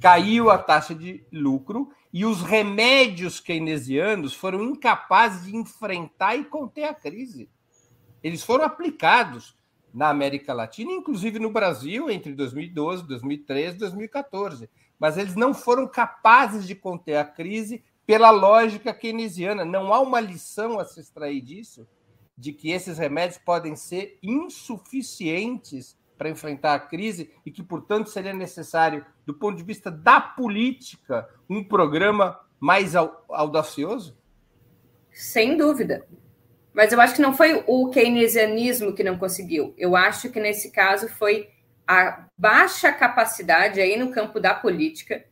[0.00, 6.84] Caiu a taxa de lucro e os remédios keynesianos foram incapazes de enfrentar e conter
[6.84, 7.50] a crise.
[8.22, 9.56] Eles foram aplicados
[9.92, 14.70] na América Latina, inclusive no Brasil, entre 2012, 2013 e 2014.
[14.98, 19.64] Mas eles não foram capazes de conter a crise pela lógica keynesiana.
[19.64, 21.86] Não há uma lição a se extrair disso,
[22.36, 28.34] de que esses remédios podem ser insuficientes para enfrentar a crise e que, portanto, seria
[28.34, 34.18] necessário, do ponto de vista da política, um programa mais audacioso?
[35.10, 36.06] Sem dúvida.
[36.74, 39.72] Mas eu acho que não foi o keynesianismo que não conseguiu.
[39.78, 41.48] Eu acho que nesse caso foi
[41.88, 45.24] a baixa capacidade aí no campo da política,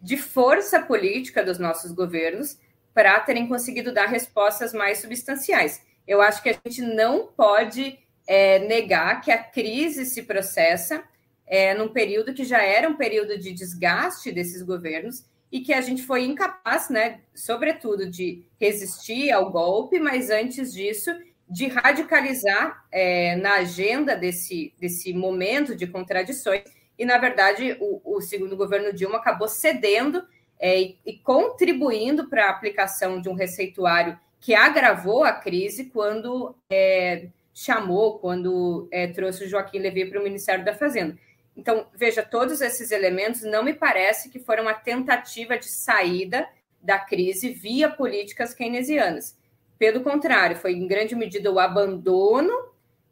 [0.00, 2.58] de força política dos nossos governos,
[2.92, 5.80] para terem conseguido dar respostas mais substanciais.
[6.04, 7.96] Eu acho que a gente não pode
[8.26, 11.02] é, negar que a crise se processa
[11.46, 15.82] é, num período que já era um período de desgaste desses governos e que a
[15.82, 21.10] gente foi incapaz, né, sobretudo, de resistir ao golpe, mas antes disso,
[21.46, 26.64] de radicalizar é, na agenda desse, desse momento de contradições.
[26.98, 30.24] E, na verdade, o, o segundo governo Dilma acabou cedendo
[30.58, 36.54] é, e, e contribuindo para a aplicação de um receituário que agravou a crise quando
[36.70, 41.18] é, chamou, quando é, trouxe o Joaquim Levy para o Ministério da Fazenda.
[41.56, 46.48] Então, veja, todos esses elementos não me parece que foram uma tentativa de saída
[46.82, 49.36] da crise via políticas keynesianas.
[49.78, 52.52] Pelo contrário, foi em grande medida o abandono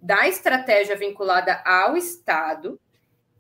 [0.01, 2.80] da estratégia vinculada ao Estado,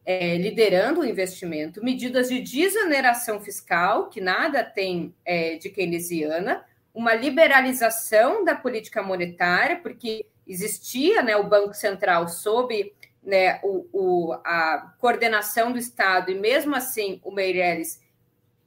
[0.04, 7.14] é, liderando o investimento, medidas de desoneração fiscal, que nada tem é, de keynesiana, uma
[7.14, 12.92] liberalização da política monetária, porque existia né, o Banco Central sob
[13.22, 18.00] né, o, o, a coordenação do Estado, e mesmo assim o Meirelles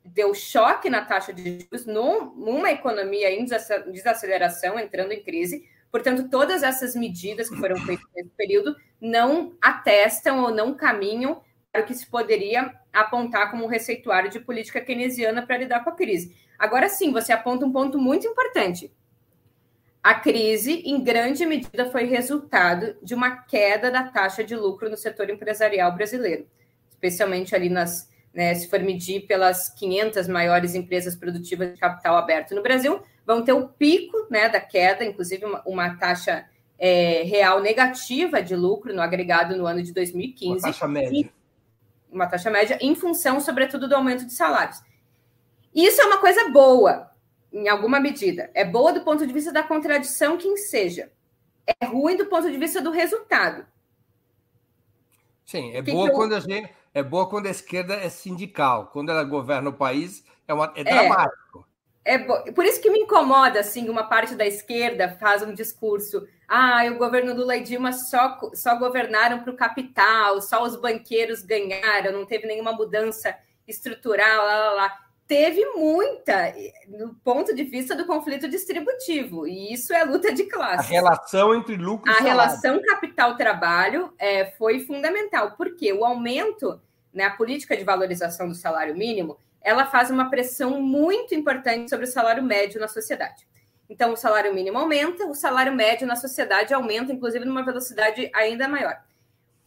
[0.05, 5.67] deu choque na taxa de juros num, numa economia em desaceleração, entrando em crise.
[5.91, 11.81] Portanto, todas essas medidas que foram feitas nesse período não atestam ou não caminham para
[11.81, 15.95] o que se poderia apontar como um receituário de política keynesiana para lidar com a
[15.95, 16.35] crise.
[16.57, 18.91] Agora sim, você aponta um ponto muito importante.
[20.03, 24.97] A crise, em grande medida, foi resultado de uma queda da taxa de lucro no
[24.97, 26.45] setor empresarial brasileiro,
[26.89, 32.53] especialmente ali nas, né, se for medir pelas 500 maiores empresas produtivas de capital aberto
[32.53, 36.45] no Brasil, vão ter o pico né, da queda, inclusive uma, uma taxa
[36.77, 40.51] é, real negativa de lucro no agregado no ano de 2015.
[40.51, 41.29] Uma taxa média.
[42.11, 44.81] Uma taxa média, em função, sobretudo, do aumento de salários.
[45.73, 47.09] Isso é uma coisa boa,
[47.53, 48.49] em alguma medida.
[48.55, 51.11] É boa do ponto de vista da contradição, quem seja.
[51.79, 53.65] É ruim do ponto de vista do resultado.
[55.45, 58.87] Sim, é boa que quando a gente é boa quando a esquerda é sindical.
[58.87, 61.67] Quando ela governa o país, é, uma, é, é dramático.
[62.05, 66.27] É, é Por isso que me incomoda, assim, uma parte da esquerda faz um discurso.
[66.47, 71.41] Ah, o governo Lula e Dilma só, só governaram para o capital, só os banqueiros
[71.41, 73.35] ganharam, não teve nenhuma mudança
[73.67, 76.53] estrutural, lá, lá, lá teve muita
[76.87, 80.85] no ponto de vista do conflito distributivo, e isso é luta de classe.
[80.85, 86.81] A relação entre lucro e A relação capital-trabalho é, foi fundamental, porque o aumento,
[87.13, 92.05] né, a política de valorização do salário mínimo, ela faz uma pressão muito importante sobre
[92.05, 93.47] o salário médio na sociedade.
[93.89, 98.67] Então, o salário mínimo aumenta, o salário médio na sociedade aumenta, inclusive numa velocidade ainda
[98.67, 98.97] maior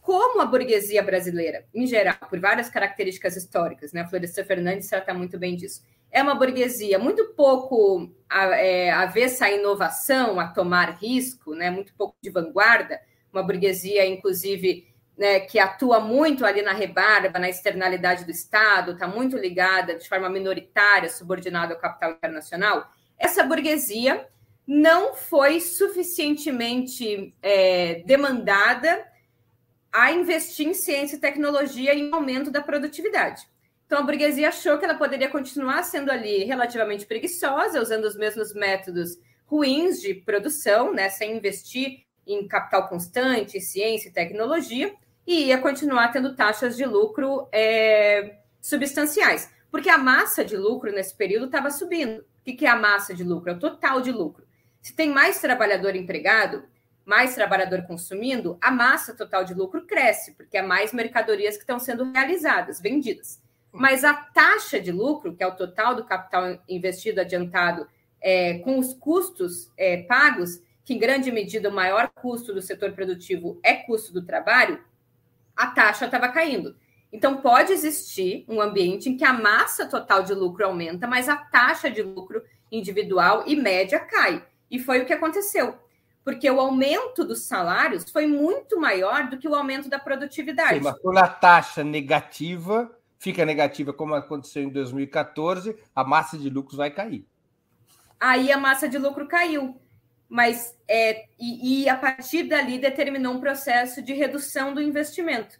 [0.07, 3.99] como a burguesia brasileira, em geral, por várias características históricas, né?
[3.99, 5.83] A Florestan Fernandes trata muito bem disso.
[6.09, 11.69] É uma burguesia muito pouco é, avessa à inovação, a tomar risco, né?
[11.69, 13.01] Muito pouco de vanguarda.
[13.33, 14.87] Uma burguesia, inclusive,
[15.17, 20.07] né, que atua muito ali na rebarba, na externalidade do Estado, está muito ligada de
[20.07, 22.89] forma minoritária, subordinada ao capital internacional.
[23.19, 24.25] Essa burguesia
[24.65, 29.05] não foi suficientemente é, demandada
[29.97, 33.47] a investir em ciência e tecnologia em aumento da produtividade.
[33.87, 38.53] Então, a burguesia achou que ela poderia continuar sendo ali relativamente preguiçosa, usando os mesmos
[38.53, 39.17] métodos
[39.47, 44.93] ruins de produção, né, sem investir em capital constante, ciência e tecnologia,
[45.25, 51.15] e ia continuar tendo taxas de lucro é, substanciais, porque a massa de lucro nesse
[51.15, 52.19] período estava subindo.
[52.19, 53.49] O que é a massa de lucro?
[53.49, 54.45] É o total de lucro.
[54.79, 56.63] Se tem mais trabalhador empregado,
[57.07, 61.79] mais trabalhador consumindo, a massa total de lucro cresce, porque há mais mercadorias que estão
[61.79, 63.41] sendo realizadas, vendidas.
[63.71, 67.87] Mas a taxa de lucro, que é o total do capital investido adiantado
[68.19, 72.91] é, com os custos é, pagos, que em grande medida o maior custo do setor
[72.91, 74.83] produtivo é custo do trabalho,
[75.55, 76.75] a taxa estava caindo.
[77.09, 81.37] Então, pode existir um ambiente em que a massa total de lucro aumenta, mas a
[81.37, 84.45] taxa de lucro individual e média cai.
[84.69, 85.86] E foi o que aconteceu
[86.27, 90.79] porque o aumento dos salários foi muito maior do que o aumento da produtividade.
[90.79, 96.49] Sim, mas quando a taxa negativa fica negativa, como aconteceu em 2014, a massa de
[96.49, 97.25] lucros vai cair.
[98.19, 99.79] Aí a massa de lucro caiu.
[100.27, 105.57] mas é, e, e a partir dali determinou um processo de redução do investimento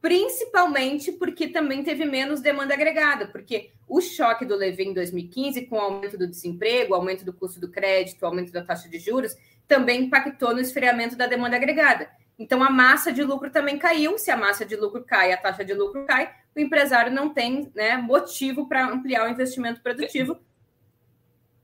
[0.00, 5.76] principalmente porque também teve menos demanda agregada, porque o choque do Levy em 2015, com
[5.76, 9.34] o aumento do desemprego, aumento do custo do crédito, aumento da taxa de juros,
[9.66, 12.08] também impactou no esfriamento da demanda agregada.
[12.38, 14.16] Então, a massa de lucro também caiu.
[14.16, 17.70] Se a massa de lucro cai, a taxa de lucro cai, o empresário não tem
[17.74, 20.38] né, motivo para ampliar o investimento produtivo.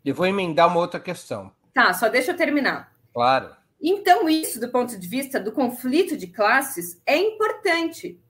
[0.04, 1.52] Eu vou emendar uma outra questão.
[1.72, 2.92] Tá, só deixa eu terminar.
[3.12, 3.54] Claro.
[3.80, 8.20] Então, isso, do ponto de vista do conflito de classes, é importante,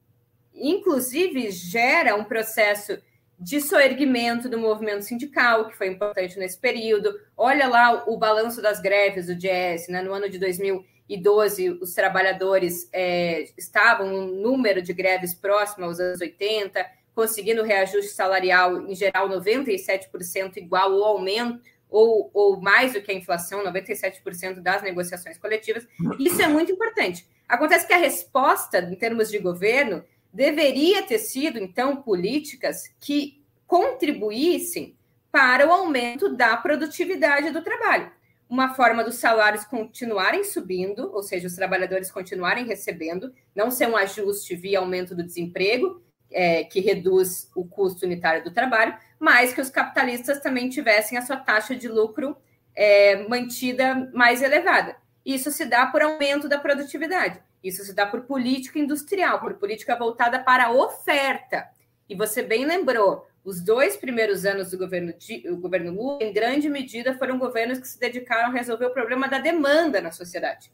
[0.55, 2.99] inclusive gera um processo
[3.39, 7.19] de soerguimento do movimento sindical, que foi importante nesse período.
[7.37, 10.03] Olha lá o balanço das greves do GS, né?
[10.03, 16.21] no ano de 2012, os trabalhadores é, estavam um número de greves próximo aos anos
[16.21, 21.61] 80, conseguindo reajuste salarial, em geral, 97% igual ou aumento,
[21.91, 25.87] ou, ou mais do que a inflação, 97% das negociações coletivas.
[26.19, 27.27] Isso é muito importante.
[27.49, 30.03] Acontece que a resposta, em termos de governo,
[30.35, 34.97] deveria ter sido, então, políticas que contribuíssem
[35.31, 38.11] para o aumento da produtividade do trabalho.
[38.49, 43.97] Uma forma dos salários continuarem subindo, ou seja, os trabalhadores continuarem recebendo, não ser um
[43.97, 46.03] ajuste via aumento do desemprego,
[46.33, 51.23] é, que reduz o custo unitário do trabalho, mas que os capitalistas também tivessem a
[51.23, 52.37] sua taxa de lucro
[52.75, 54.97] é, mantida mais elevada.
[55.25, 57.41] Isso se dá por aumento da produtividade.
[57.65, 61.67] Isso se dá por política industrial, por política voltada para a oferta.
[62.07, 65.15] E você bem lembrou, os dois primeiros anos do governo,
[65.51, 69.27] o governo Lula, em grande medida, foram governos que se dedicaram a resolver o problema
[69.27, 70.71] da demanda na sociedade.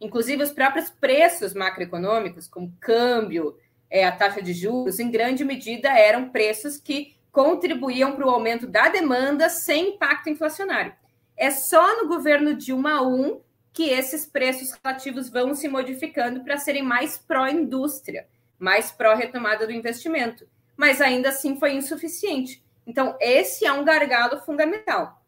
[0.00, 3.58] Inclusive, os próprios preços macroeconômicos, como câmbio,
[3.90, 8.68] é, a taxa de juros, em grande medida, eram preços que contribuíam para o aumento
[8.68, 10.92] da demanda sem impacto inflacionário.
[11.36, 13.40] É só no governo Dilma I
[13.80, 18.28] que esses preços relativos vão se modificando para serem mais pró-indústria,
[18.58, 20.46] mais pró-retomada do investimento.
[20.76, 22.62] Mas ainda assim foi insuficiente.
[22.86, 25.24] Então, esse é um gargalo fundamental.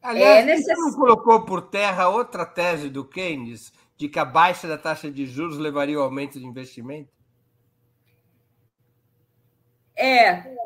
[0.00, 0.64] Aliás, é necess...
[0.64, 5.10] você não colocou por terra outra tese do Keynes de que a baixa da taxa
[5.10, 7.12] de juros levaria ao aumento de investimento?
[9.94, 10.56] É,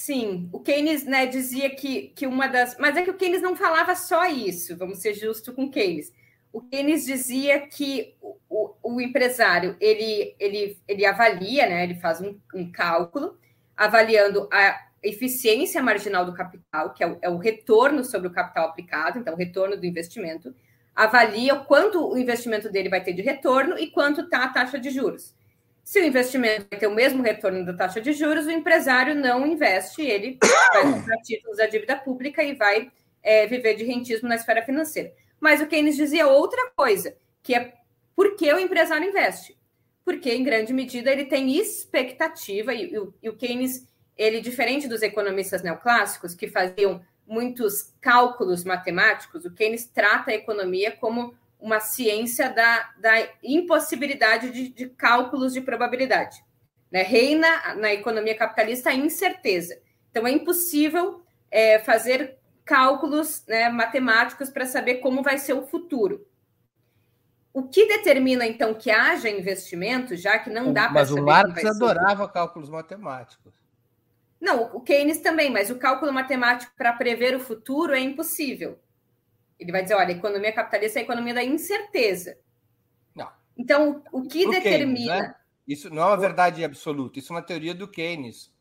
[0.00, 2.74] Sim, o Keynes né, dizia que, que uma das.
[2.78, 6.10] Mas é que o Keynes não falava só isso, vamos ser justos com o Keynes.
[6.50, 12.18] O Keynes dizia que o, o, o empresário ele, ele, ele avalia, né, ele faz
[12.22, 13.38] um, um, cálculo,
[13.76, 18.68] avaliando a eficiência marginal do capital, que é o, é o retorno sobre o capital
[18.68, 20.54] aplicado, então o retorno do investimento,
[20.96, 24.88] avalia quanto o investimento dele vai ter de retorno e quanto está a taxa de
[24.88, 25.34] juros.
[25.90, 29.44] Se o investimento vai ter o mesmo retorno da taxa de juros, o empresário não
[29.44, 30.38] investe, ele
[30.72, 35.12] vai comprar títulos da dívida pública e vai é, viver de rentismo na esfera financeira.
[35.40, 37.74] Mas o Keynes dizia outra coisa, que é
[38.14, 39.58] por que o empresário investe?
[40.04, 43.84] Porque, em grande medida, ele tem expectativa, e, e, e o Keynes,
[44.16, 50.92] ele, diferente dos economistas neoclássicos, que faziam muitos cálculos matemáticos, o Keynes trata a economia
[50.92, 56.42] como uma ciência da, da impossibilidade de, de cálculos de probabilidade.
[56.90, 57.02] Né?
[57.02, 59.80] Reina na economia capitalista a incerteza.
[60.10, 66.26] Então, é impossível é, fazer cálculos né, matemáticos para saber como vai ser o futuro.
[67.52, 71.20] O que determina, então, que haja investimento, já que não dá para saber.
[71.20, 73.52] Mas o Marx adorava cálculos matemáticos.
[74.40, 78.78] Não, o Keynes também, mas o cálculo matemático para prever o futuro é impossível.
[79.60, 82.38] Ele vai dizer, olha, a economia capitalista é a economia da incerteza.
[83.14, 83.28] Não.
[83.56, 85.12] Então, o que do determina...
[85.12, 85.34] Keynes, né?
[85.68, 88.52] Isso não é uma verdade absoluta, isso é uma teoria do Keynes.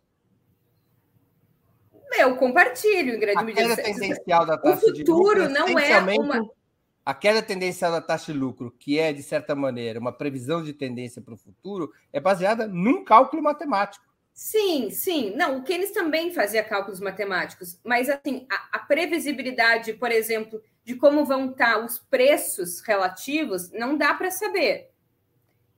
[2.17, 3.75] Eu compartilho, em grande a medida.
[3.75, 6.49] Queda tendencial da taxa o futuro de lucro, não é uma...
[7.05, 10.73] A queda tendencial da taxa de lucro, que é, de certa maneira, uma previsão de
[10.73, 14.05] tendência para o futuro, é baseada num cálculo matemático.
[14.33, 15.35] Sim, sim.
[15.35, 20.95] Não, o Keynes também fazia cálculos matemáticos, mas assim, a, a previsibilidade, por exemplo, de
[20.95, 24.89] como vão estar os preços relativos, não dá para saber.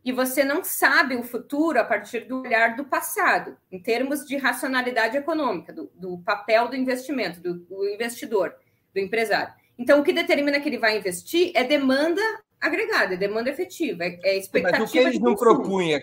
[0.05, 4.37] E você não sabe o futuro a partir do olhar do passado, em termos de
[4.37, 8.55] racionalidade econômica, do, do papel do investimento, do, do, investidor,
[8.93, 9.53] do empresário.
[9.77, 12.21] Então, o que determina que ele vai investir é demanda
[12.61, 14.79] agregada, é demanda efetiva, é, é expectativa.
[14.79, 16.01] Mas o que eles não propunha,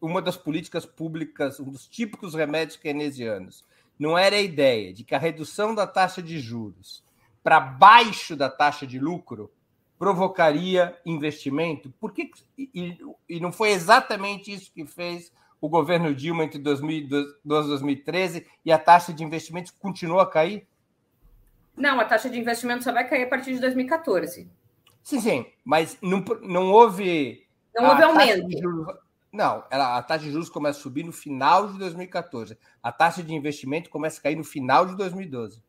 [0.00, 3.64] uma das políticas públicas, um dos típicos remédios keynesianos,
[3.96, 7.08] não era a ideia de que a redução da taxa de juros
[7.42, 9.50] para baixo da taxa de lucro
[9.98, 11.92] provocaria investimento?
[12.00, 12.98] Por que, e,
[13.28, 18.72] e não foi exatamente isso que fez o governo Dilma entre 2012 e 2013 e
[18.72, 20.66] a taxa de investimentos continuou a cair?
[21.76, 24.50] Não, a taxa de investimento só vai cair a partir de 2014.
[25.02, 27.46] Sim, sim, mas não, não houve.
[27.74, 28.50] Não houve aumento.
[28.58, 28.96] Juros,
[29.32, 32.58] não, ela, a taxa de juros começa a subir no final de 2014.
[32.82, 35.62] A taxa de investimento começa a cair no final de 2012.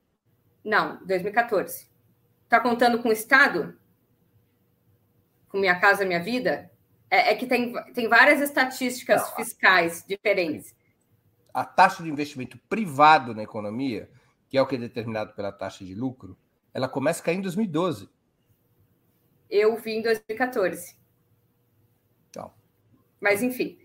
[0.64, 1.88] Não, 2014.
[2.44, 3.78] Está contando com o Estado?
[5.50, 6.72] Com Minha Casa Minha Vida?
[7.10, 10.76] É, é que tem, tem várias estatísticas não, fiscais diferentes.
[11.54, 14.10] A taxa de investimento privado na economia
[14.52, 16.38] que é o que é determinado pela taxa de lucro,
[16.74, 18.10] ela começa a cair em 2012.
[19.50, 20.98] Eu vi em 2014.
[22.30, 22.54] Então.
[23.22, 23.80] Mas, enfim,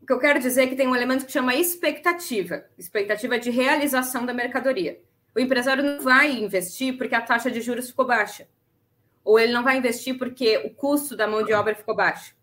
[0.00, 3.50] o que eu quero dizer é que tem um elemento que chama expectativa expectativa de
[3.50, 5.02] realização da mercadoria.
[5.34, 8.46] O empresário não vai investir porque a taxa de juros ficou baixa.
[9.24, 12.34] Ou ele não vai investir porque o custo da mão de obra ficou baixo.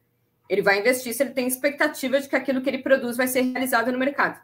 [0.49, 3.41] Ele vai investir se ele tem expectativa de que aquilo que ele produz vai ser
[3.41, 4.41] realizado no mercado.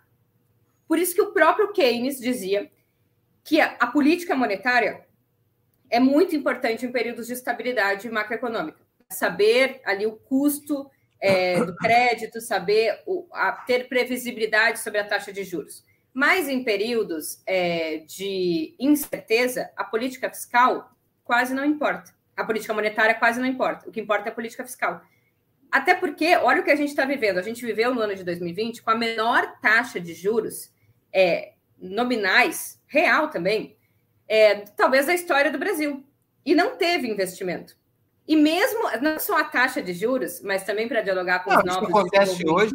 [0.88, 2.72] Por isso que o próprio Keynes dizia
[3.44, 5.06] que a, política monetária
[5.90, 8.80] é muito importante em períodos de estabilidade macroeconômica.
[9.10, 10.90] Saber ali o custo
[11.20, 15.84] é, do crédito, saber o, a, ter previsibilidade sobre a taxa de juros.
[16.16, 20.90] Mas em períodos é, de incerteza, a política fiscal
[21.26, 22.16] quase não importa.
[22.38, 23.90] A política monetária quase não importa.
[23.90, 25.02] O que importa é a política fiscal.
[25.70, 27.38] Até porque, olha o que a gente está vivendo.
[27.38, 30.72] A gente viveu no ano de 2020 com a menor taxa de juros
[31.12, 33.76] é, nominais real também,
[34.26, 36.02] é, talvez da história do Brasil.
[36.46, 37.76] E não teve investimento.
[38.27, 41.64] E mesmo, não só a taxa de juros, mas também para dialogar com não, os
[41.64, 41.89] novos.
[41.89, 42.73] Isso acontece hoje,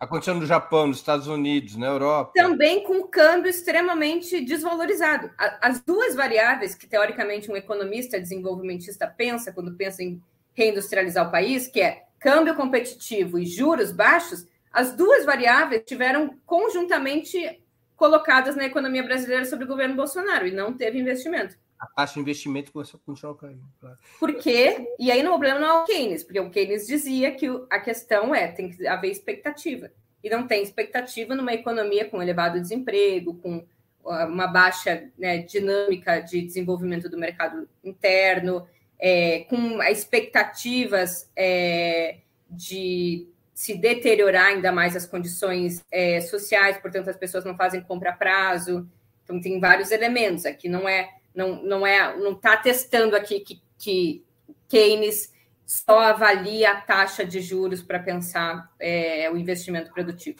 [0.00, 2.32] acontecendo no Japão, nos Estados Unidos, na Europa.
[2.34, 5.30] Também com o câmbio extremamente desvalorizado.
[5.60, 10.22] As duas variáveis que, teoricamente, um economista desenvolvimentista pensa quando pensa em
[10.54, 17.62] reindustrializar o país, que é câmbio competitivo e juros baixos, as duas variáveis tiveram conjuntamente
[17.96, 21.56] colocadas na economia brasileira sobre o governo Bolsonaro e não teve investimento.
[21.78, 23.62] A taxa de investimento começou a continuar caindo.
[23.80, 23.98] Claro.
[24.18, 24.88] Por quê?
[24.98, 28.34] E aí no problema não é o Keynes, porque o Keynes dizia que a questão
[28.34, 29.90] é tem que haver expectativa.
[30.22, 33.64] E não tem expectativa numa economia com elevado desemprego, com
[34.06, 38.66] ah, uma baixa né, dinâmica de desenvolvimento do mercado interno,
[38.98, 42.18] é, com expectativas é,
[42.50, 48.10] de se deteriorar ainda mais as condições é, sociais, portanto as pessoas não fazem compra
[48.10, 48.88] a prazo.
[49.24, 53.62] Então tem vários elementos aqui, não é não não é não está testando aqui que,
[53.78, 54.24] que
[54.68, 55.32] Keynes
[55.66, 60.38] só avalia a taxa de juros para pensar é, o investimento produtivo.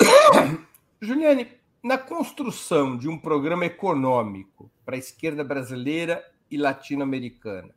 [1.00, 1.48] Juliane,
[1.82, 7.74] na construção de um programa econômico para a esquerda brasileira e latino-americana,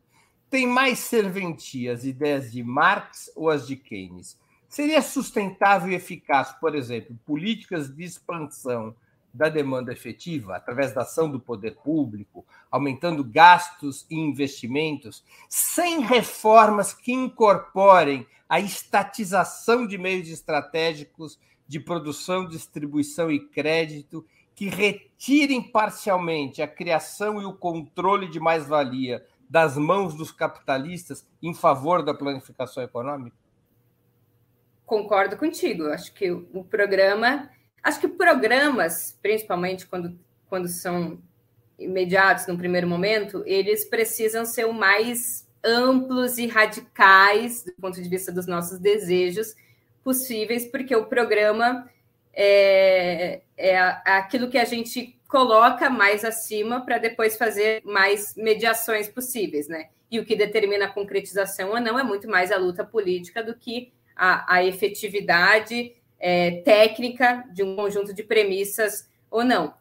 [0.50, 4.40] tem mais serventia as ideias de Marx ou as de Keynes?
[4.68, 8.96] Seria sustentável e eficaz, por exemplo, políticas de expansão
[9.34, 16.94] da demanda efetiva, através da ação do poder público, aumentando gastos e investimentos, sem reformas
[16.94, 24.26] que incorporem a estatização de meios estratégicos de produção, distribuição e crédito,
[24.56, 31.54] que retirem parcialmente a criação e o controle de mais-valia das mãos dos capitalistas em
[31.54, 33.38] favor da planificação econômica?
[34.90, 35.86] concordo contigo.
[35.86, 37.48] Acho que o programa,
[37.84, 41.20] acho que programas, principalmente quando, quando são
[41.78, 48.08] imediatos no primeiro momento, eles precisam ser o mais amplos e radicais do ponto de
[48.08, 49.56] vista dos nossos desejos
[50.04, 51.90] possíveis, porque o programa
[52.34, 59.68] é, é aquilo que a gente coloca mais acima para depois fazer mais mediações possíveis,
[59.68, 59.90] né?
[60.10, 63.54] E o que determina a concretização ou não é muito mais a luta política do
[63.54, 69.74] que a, a efetividade é, técnica de um conjunto de premissas ou não.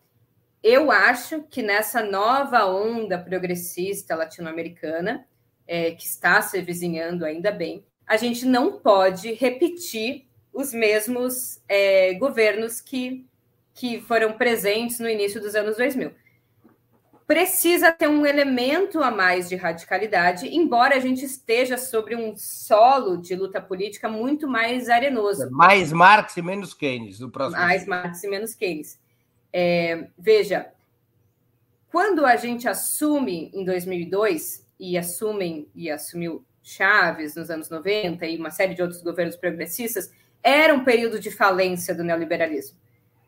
[0.62, 5.27] Eu acho que nessa nova onda progressista latino-americana,
[5.66, 12.15] é, que está se vizinhando ainda bem, a gente não pode repetir os mesmos é,
[12.15, 13.27] governos que,
[13.74, 16.12] que foram presentes no início dos anos 2000
[17.28, 23.18] precisa ter um elemento a mais de radicalidade, embora a gente esteja sobre um solo
[23.18, 25.50] de luta política muito mais arenoso.
[25.50, 27.60] Mais Marx e menos Keynes no próximo.
[27.60, 28.98] Mais Marx e menos Keynes.
[29.52, 30.68] É, veja,
[31.92, 38.38] quando a gente assume em 2002 e assumem e assumiu Chaves nos anos 90 e
[38.38, 40.10] uma série de outros governos progressistas,
[40.42, 42.78] era um período de falência do neoliberalismo.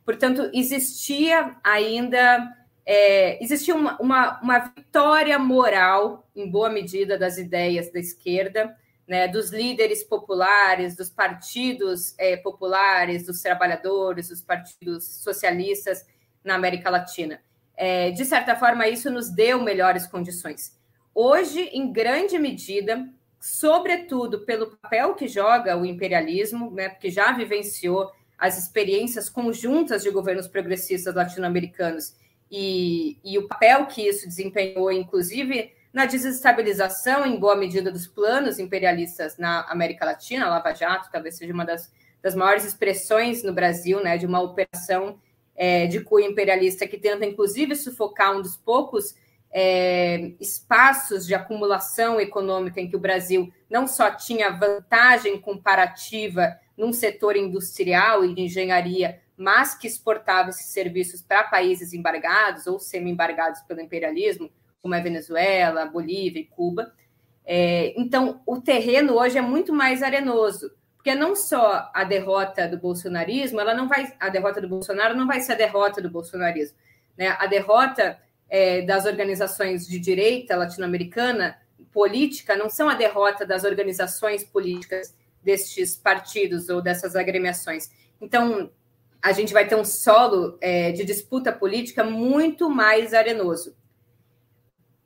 [0.07, 2.60] Portanto, existia ainda
[2.93, 8.77] é, existia uma, uma, uma, vitória moral, em boa medida, das ideias da esquerda,
[9.07, 16.05] né, dos líderes populares, dos partidos é, populares, dos trabalhadores, dos partidos socialistas
[16.43, 17.41] na América Latina.
[17.77, 20.77] é, de certa forma, isso nos deu melhores condições.
[21.15, 23.09] Hoje, em grande medida,
[23.39, 30.11] sobretudo pelo papel que joga o imperialismo, né, porque já vivenciou as experiências conjuntas de
[30.11, 32.19] governos progressistas latino-americanos
[32.51, 38.59] e, e o papel que isso desempenhou, inclusive na desestabilização, em boa medida, dos planos
[38.59, 43.53] imperialistas na América Latina, a Lava Jato talvez seja uma das, das maiores expressões no
[43.53, 45.19] Brasil, né, de uma operação
[45.57, 49.15] é, de cunho imperialista que tenta, inclusive, sufocar um dos poucos
[49.53, 56.93] é, espaços de acumulação econômica em que o Brasil não só tinha vantagem comparativa num
[56.93, 63.63] setor industrial e de engenharia, mas que exportava esses serviços para países embargados ou semi-embargados
[63.63, 64.51] pelo imperialismo,
[64.83, 66.93] como a Venezuela, Bolívia e Cuba.
[67.43, 72.77] É, então, o terreno hoje é muito mais arenoso, porque não só a derrota do
[72.77, 76.77] bolsonarismo, ela não vai, a derrota do Bolsonaro não vai ser a derrota do bolsonarismo,
[77.17, 77.35] né?
[77.39, 81.57] A derrota é, das organizações de direita latino-americana
[81.91, 87.91] política não são a derrota das organizações políticas destes partidos ou dessas agremiações.
[88.21, 88.71] Então,
[89.23, 93.77] a gente vai ter um solo é, de disputa política muito mais arenoso.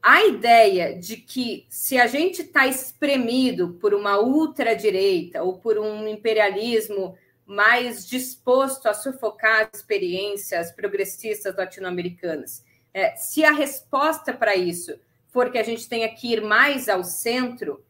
[0.01, 6.07] A ideia de que se a gente está espremido por uma ultradireita ou por um
[6.07, 7.17] imperialismo
[7.47, 12.63] mais disposto a sufocar as experiências progressistas latino-americanas,
[12.93, 14.95] é, se a resposta para isso
[15.29, 17.85] for que a gente tenha que ir mais ao centro,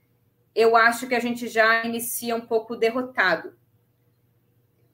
[0.55, 3.53] eu acho que a gente já inicia um pouco derrotado.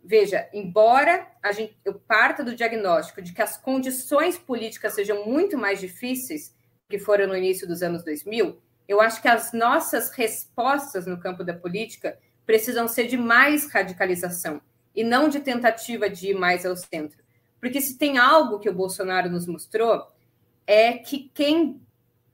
[0.03, 5.59] Veja, embora a gente, eu parta do diagnóstico de que as condições políticas sejam muito
[5.59, 6.55] mais difíceis
[6.89, 11.45] que foram no início dos anos 2000, eu acho que as nossas respostas no campo
[11.45, 14.61] da política precisam ser de mais radicalização
[14.95, 17.23] e não de tentativa de ir mais ao centro.
[17.61, 20.09] Porque se tem algo que o Bolsonaro nos mostrou,
[20.67, 21.81] é que quem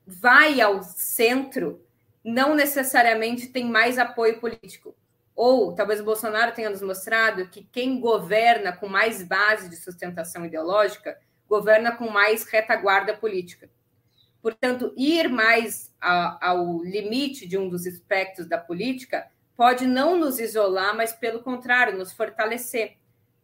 [0.05, 1.85] vai ao centro
[2.23, 4.95] não necessariamente tem mais apoio político.
[5.37, 10.43] Ou talvez o Bolsonaro tenha nos mostrado que quem governa com mais base de sustentação
[10.43, 11.15] ideológica
[11.47, 13.69] governa com mais retaguarda política.
[14.41, 20.39] Portanto, ir mais a, ao limite de um dos aspectos da política pode não nos
[20.39, 22.97] isolar, mas, pelo contrário, nos fortalecer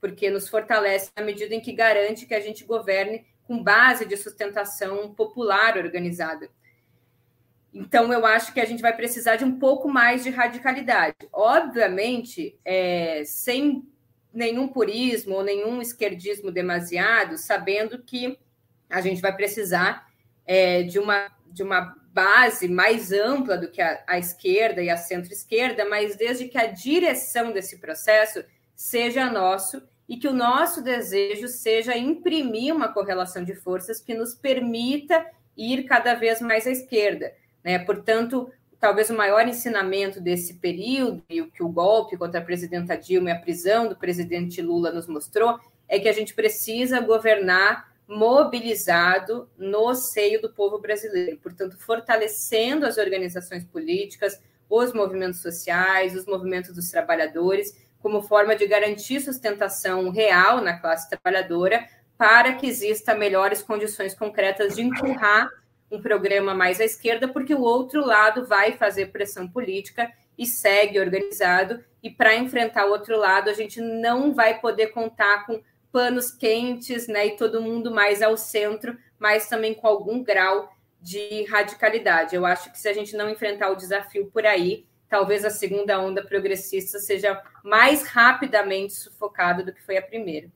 [0.04, 4.18] porque nos fortalece na medida em que garante que a gente governe com base de
[4.18, 6.50] sustentação popular organizada.
[7.74, 11.16] Então, eu acho que a gente vai precisar de um pouco mais de radicalidade.
[11.32, 13.84] Obviamente, é, sem
[14.32, 18.38] nenhum purismo ou nenhum esquerdismo demasiado, sabendo que
[18.90, 20.08] a gente vai precisar
[20.46, 24.98] é, de, uma, de uma base mais ampla do que a, a esquerda e a
[24.98, 28.44] centro-esquerda, mas desde que a direção desse processo
[28.76, 34.36] seja nosso e que o nosso desejo seja imprimir uma correlação de forças que nos
[34.36, 35.26] permita
[35.56, 37.34] ir cada vez mais à esquerda.
[37.64, 37.80] Né?
[37.80, 42.98] Portanto, talvez o maior ensinamento desse período, e o que o golpe contra a presidenta
[42.98, 47.92] Dilma e a prisão do presidente Lula nos mostrou, é que a gente precisa governar
[48.08, 56.26] mobilizado no seio do povo brasileiro, portanto, fortalecendo as organizações políticas, os movimentos sociais, os
[56.26, 61.88] movimentos dos trabalhadores, como forma de garantir sustentação real na classe trabalhadora
[62.18, 65.50] para que exista melhores condições concretas de empurrar
[65.92, 71.00] um programa mais à esquerda, porque o outro lado vai fazer pressão política e segue
[71.00, 75.62] organizado, e para enfrentar o outro lado, a gente não vai poder contar com
[75.92, 80.70] panos quentes, né, e todo mundo mais ao centro, mas também com algum grau
[81.00, 82.36] de radicalidade.
[82.36, 86.00] Eu acho que se a gente não enfrentar o desafio por aí, talvez a segunda
[86.00, 90.50] onda progressista seja mais rapidamente sufocada do que foi a primeira.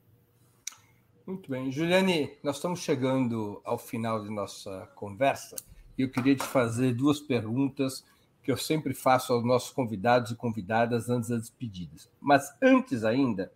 [1.28, 1.70] Muito bem.
[1.70, 5.56] Juliane, nós estamos chegando ao final de nossa conversa
[5.98, 8.02] e eu queria te fazer duas perguntas
[8.42, 12.08] que eu sempre faço aos nossos convidados e convidadas antes das despedidas.
[12.18, 13.52] Mas antes ainda,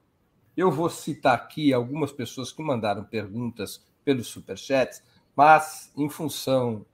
[0.54, 5.02] eu vou citar aqui algumas pessoas que mandaram perguntas pelos superchats,
[5.34, 6.84] mas em função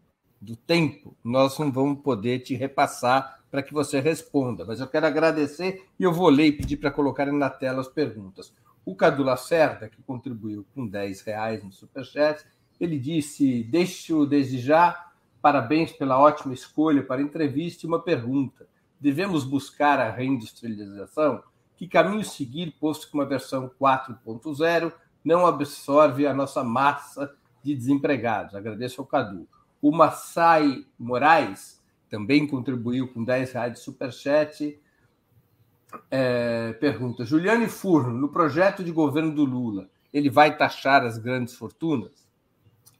[0.40, 4.64] do tempo, nós não vamos poder te repassar para que você responda.
[4.64, 7.88] Mas eu quero agradecer e eu vou ler e pedir para colocarem na tela as
[7.88, 8.52] perguntas.
[8.88, 12.42] O Cadu Lacerda, que contribuiu com 10 reais no Superchat,
[12.80, 15.10] ele disse: Deixo desde já
[15.42, 18.66] parabéns pela ótima escolha para entrevista e uma pergunta.
[18.98, 21.42] Devemos buscar a reindustrialização?
[21.76, 24.90] Que caminho seguir, posto que uma versão 4.0
[25.22, 28.54] não absorve a nossa massa de desempregados?
[28.54, 29.46] Agradeço ao Cadu.
[29.82, 31.78] O Massai Moraes
[32.08, 34.80] também contribuiu com 10 reais de superchat.
[36.10, 41.54] É, pergunta: Juliane Furno, no projeto de governo do Lula, ele vai taxar as grandes
[41.54, 42.26] fortunas?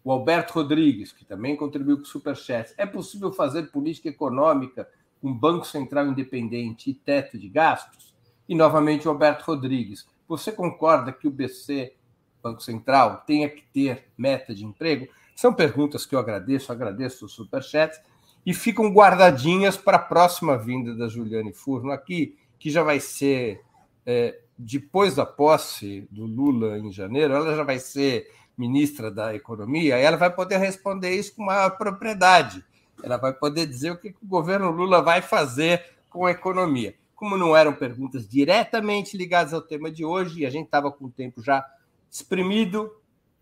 [0.04, 2.72] O Alberto Rodrigues, que também contribuiu com o Superchat.
[2.78, 4.88] É possível fazer política econômica
[5.20, 8.14] com Banco Central independente e teto de gastos?
[8.48, 10.06] E novamente o Alberto Rodrigues.
[10.26, 11.94] Você concorda que o BC,
[12.42, 15.08] Banco Central, tenha que ter meta de emprego?
[15.34, 18.00] São perguntas que eu agradeço, agradeço o Superchat
[18.46, 23.62] e ficam guardadinhas para a próxima vinda da Juliane Furno aqui, que já vai ser
[24.04, 29.98] é, depois da posse do Lula em janeiro, ela já vai ser ministra da Economia,
[29.98, 32.64] e ela vai poder responder isso com maior propriedade.
[33.02, 36.96] Ela vai poder dizer o que o governo Lula vai fazer com a economia.
[37.14, 41.04] Como não eram perguntas diretamente ligadas ao tema de hoje, e a gente estava com
[41.04, 41.64] o tempo já
[42.10, 42.90] exprimido,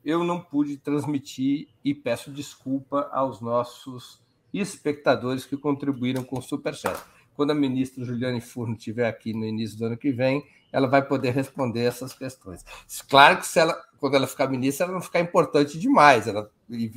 [0.04, 4.20] eu não pude transmitir e peço desculpa aos nossos
[4.52, 7.02] espectadores que contribuíram com o Superchat.
[7.36, 10.42] Quando a ministra Juliane Furno estiver aqui no início do ano que vem,
[10.72, 12.64] ela vai poder responder essas questões.
[13.08, 16.50] Claro que se ela, quando ela ficar ministra, ela não ficar importante demais, ela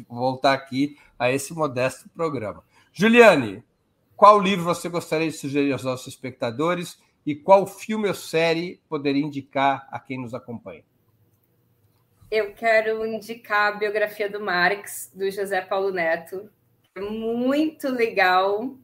[0.08, 2.64] voltar aqui a esse modesto programa.
[2.94, 3.64] Juliane,
[4.16, 9.24] qual livro você gostaria de sugerir aos nossos espectadores e qual filme ou série poderia
[9.24, 10.84] indicar a quem nos acompanha?
[12.32, 16.50] Eu quero indicar a biografia do Marx, do José Paulo Neto.
[16.96, 18.78] É muito legal.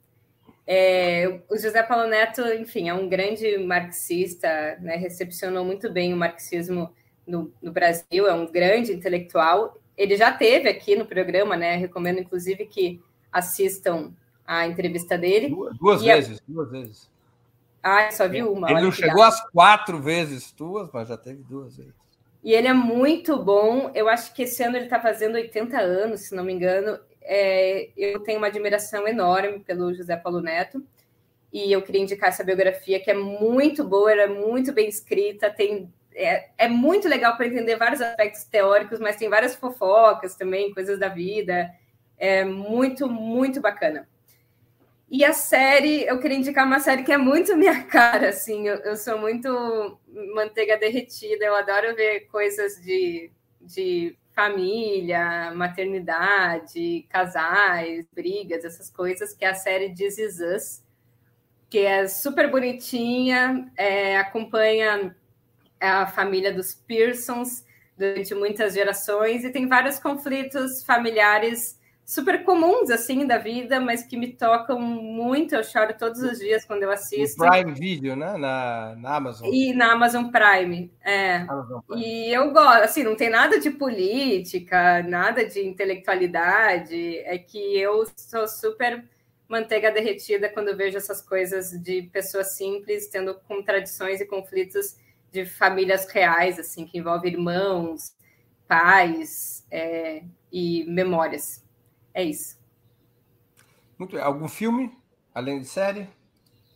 [0.68, 6.18] É, o José Paulo Neto, enfim, é um grande marxista, né, recepcionou muito bem o
[6.18, 6.92] marxismo
[7.26, 9.78] no, no, Brasil, é um grande intelectual.
[9.98, 11.76] Ele já teve aqui no programa, né?
[11.76, 13.02] Recomendo, inclusive, que
[13.32, 14.14] assistam
[14.46, 15.50] a entrevista dele.
[15.50, 16.42] Duas, duas vezes, a...
[16.48, 17.10] duas vezes.
[17.82, 18.70] Ah, só viu uma.
[18.70, 21.94] Ele não chegou às quatro vezes tuas, mas já teve duas vezes.
[22.44, 23.92] E ele é muito bom.
[23.96, 27.00] Eu acho que esse ano ele está fazendo 80 anos, se não me engano.
[27.28, 30.86] É, eu tenho uma admiração enorme pelo José Paulo Neto
[31.52, 35.50] e eu queria indicar essa biografia que é muito boa, ela é muito bem escrita,
[35.50, 40.74] tem é, é muito legal para entender vários aspectos teóricos, mas tem várias fofocas também,
[40.74, 41.70] coisas da vida.
[42.18, 44.08] É muito, muito bacana.
[45.10, 48.78] E a série, eu queria indicar uma série que é muito minha cara, assim, eu,
[48.78, 50.00] eu sou muito
[50.34, 53.30] manteiga derretida, eu adoro ver coisas de,
[53.62, 60.84] de família, maternidade, casais, brigas, essas coisas, que é a série This Is Us,
[61.70, 65.16] que é super bonitinha, é, acompanha
[65.80, 67.66] a família dos Pearsons
[67.98, 71.75] durante muitas gerações e tem vários conflitos familiares
[72.06, 75.56] super comuns assim da vida, mas que me tocam muito.
[75.56, 77.44] Eu choro todos os dias quando eu assisto.
[77.44, 78.38] No Prime Video, né?
[78.38, 79.50] Na, na Amazon.
[79.52, 81.38] E na Amazon Prime, é.
[81.38, 82.06] Amazon Prime.
[82.06, 87.18] E eu gosto, assim, não tem nada de política, nada de intelectualidade.
[87.20, 89.04] É que eu sou super
[89.50, 94.96] manteiga derretida quando vejo essas coisas de pessoas simples tendo contradições e conflitos
[95.32, 98.16] de famílias reais, assim, que envolve irmãos,
[98.68, 101.65] pais é, e memórias.
[102.16, 102.58] É isso.
[104.00, 104.90] Muito Algum filme,
[105.34, 106.10] além de série?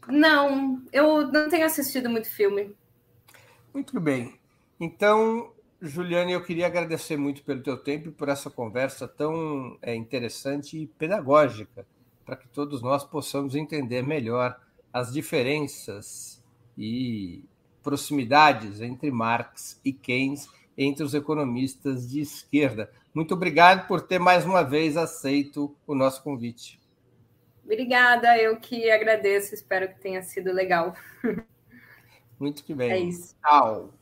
[0.05, 2.75] Não, eu não tenho assistido muito filme.
[3.73, 4.37] Muito bem.
[4.77, 9.95] Então, Juliane, eu queria agradecer muito pelo teu tempo e por essa conversa tão é,
[9.95, 11.87] interessante e pedagógica,
[12.25, 14.59] para que todos nós possamos entender melhor
[14.91, 16.43] as diferenças
[16.77, 17.45] e
[17.81, 20.49] proximidades entre Marx e Keynes
[20.81, 22.89] entre os economistas de esquerda.
[23.13, 26.79] Muito obrigado por ter mais uma vez aceito o nosso convite.
[27.65, 30.95] Obrigada, eu que agradeço, espero que tenha sido legal.
[32.39, 32.91] Muito que bem.
[32.91, 33.35] É isso.
[33.45, 33.93] Tchau.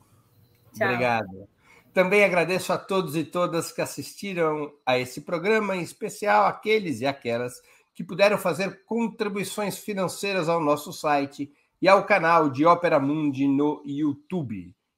[0.71, 0.87] Tchau.
[0.87, 1.49] Obrigado.
[1.91, 7.07] Também agradeço a todos e todas que assistiram a esse programa, em especial aqueles e
[7.07, 7.59] aquelas
[7.95, 11.51] que puderam fazer contribuições financeiras ao nosso site
[11.81, 14.76] e ao canal de Ópera Mundi no YouTube.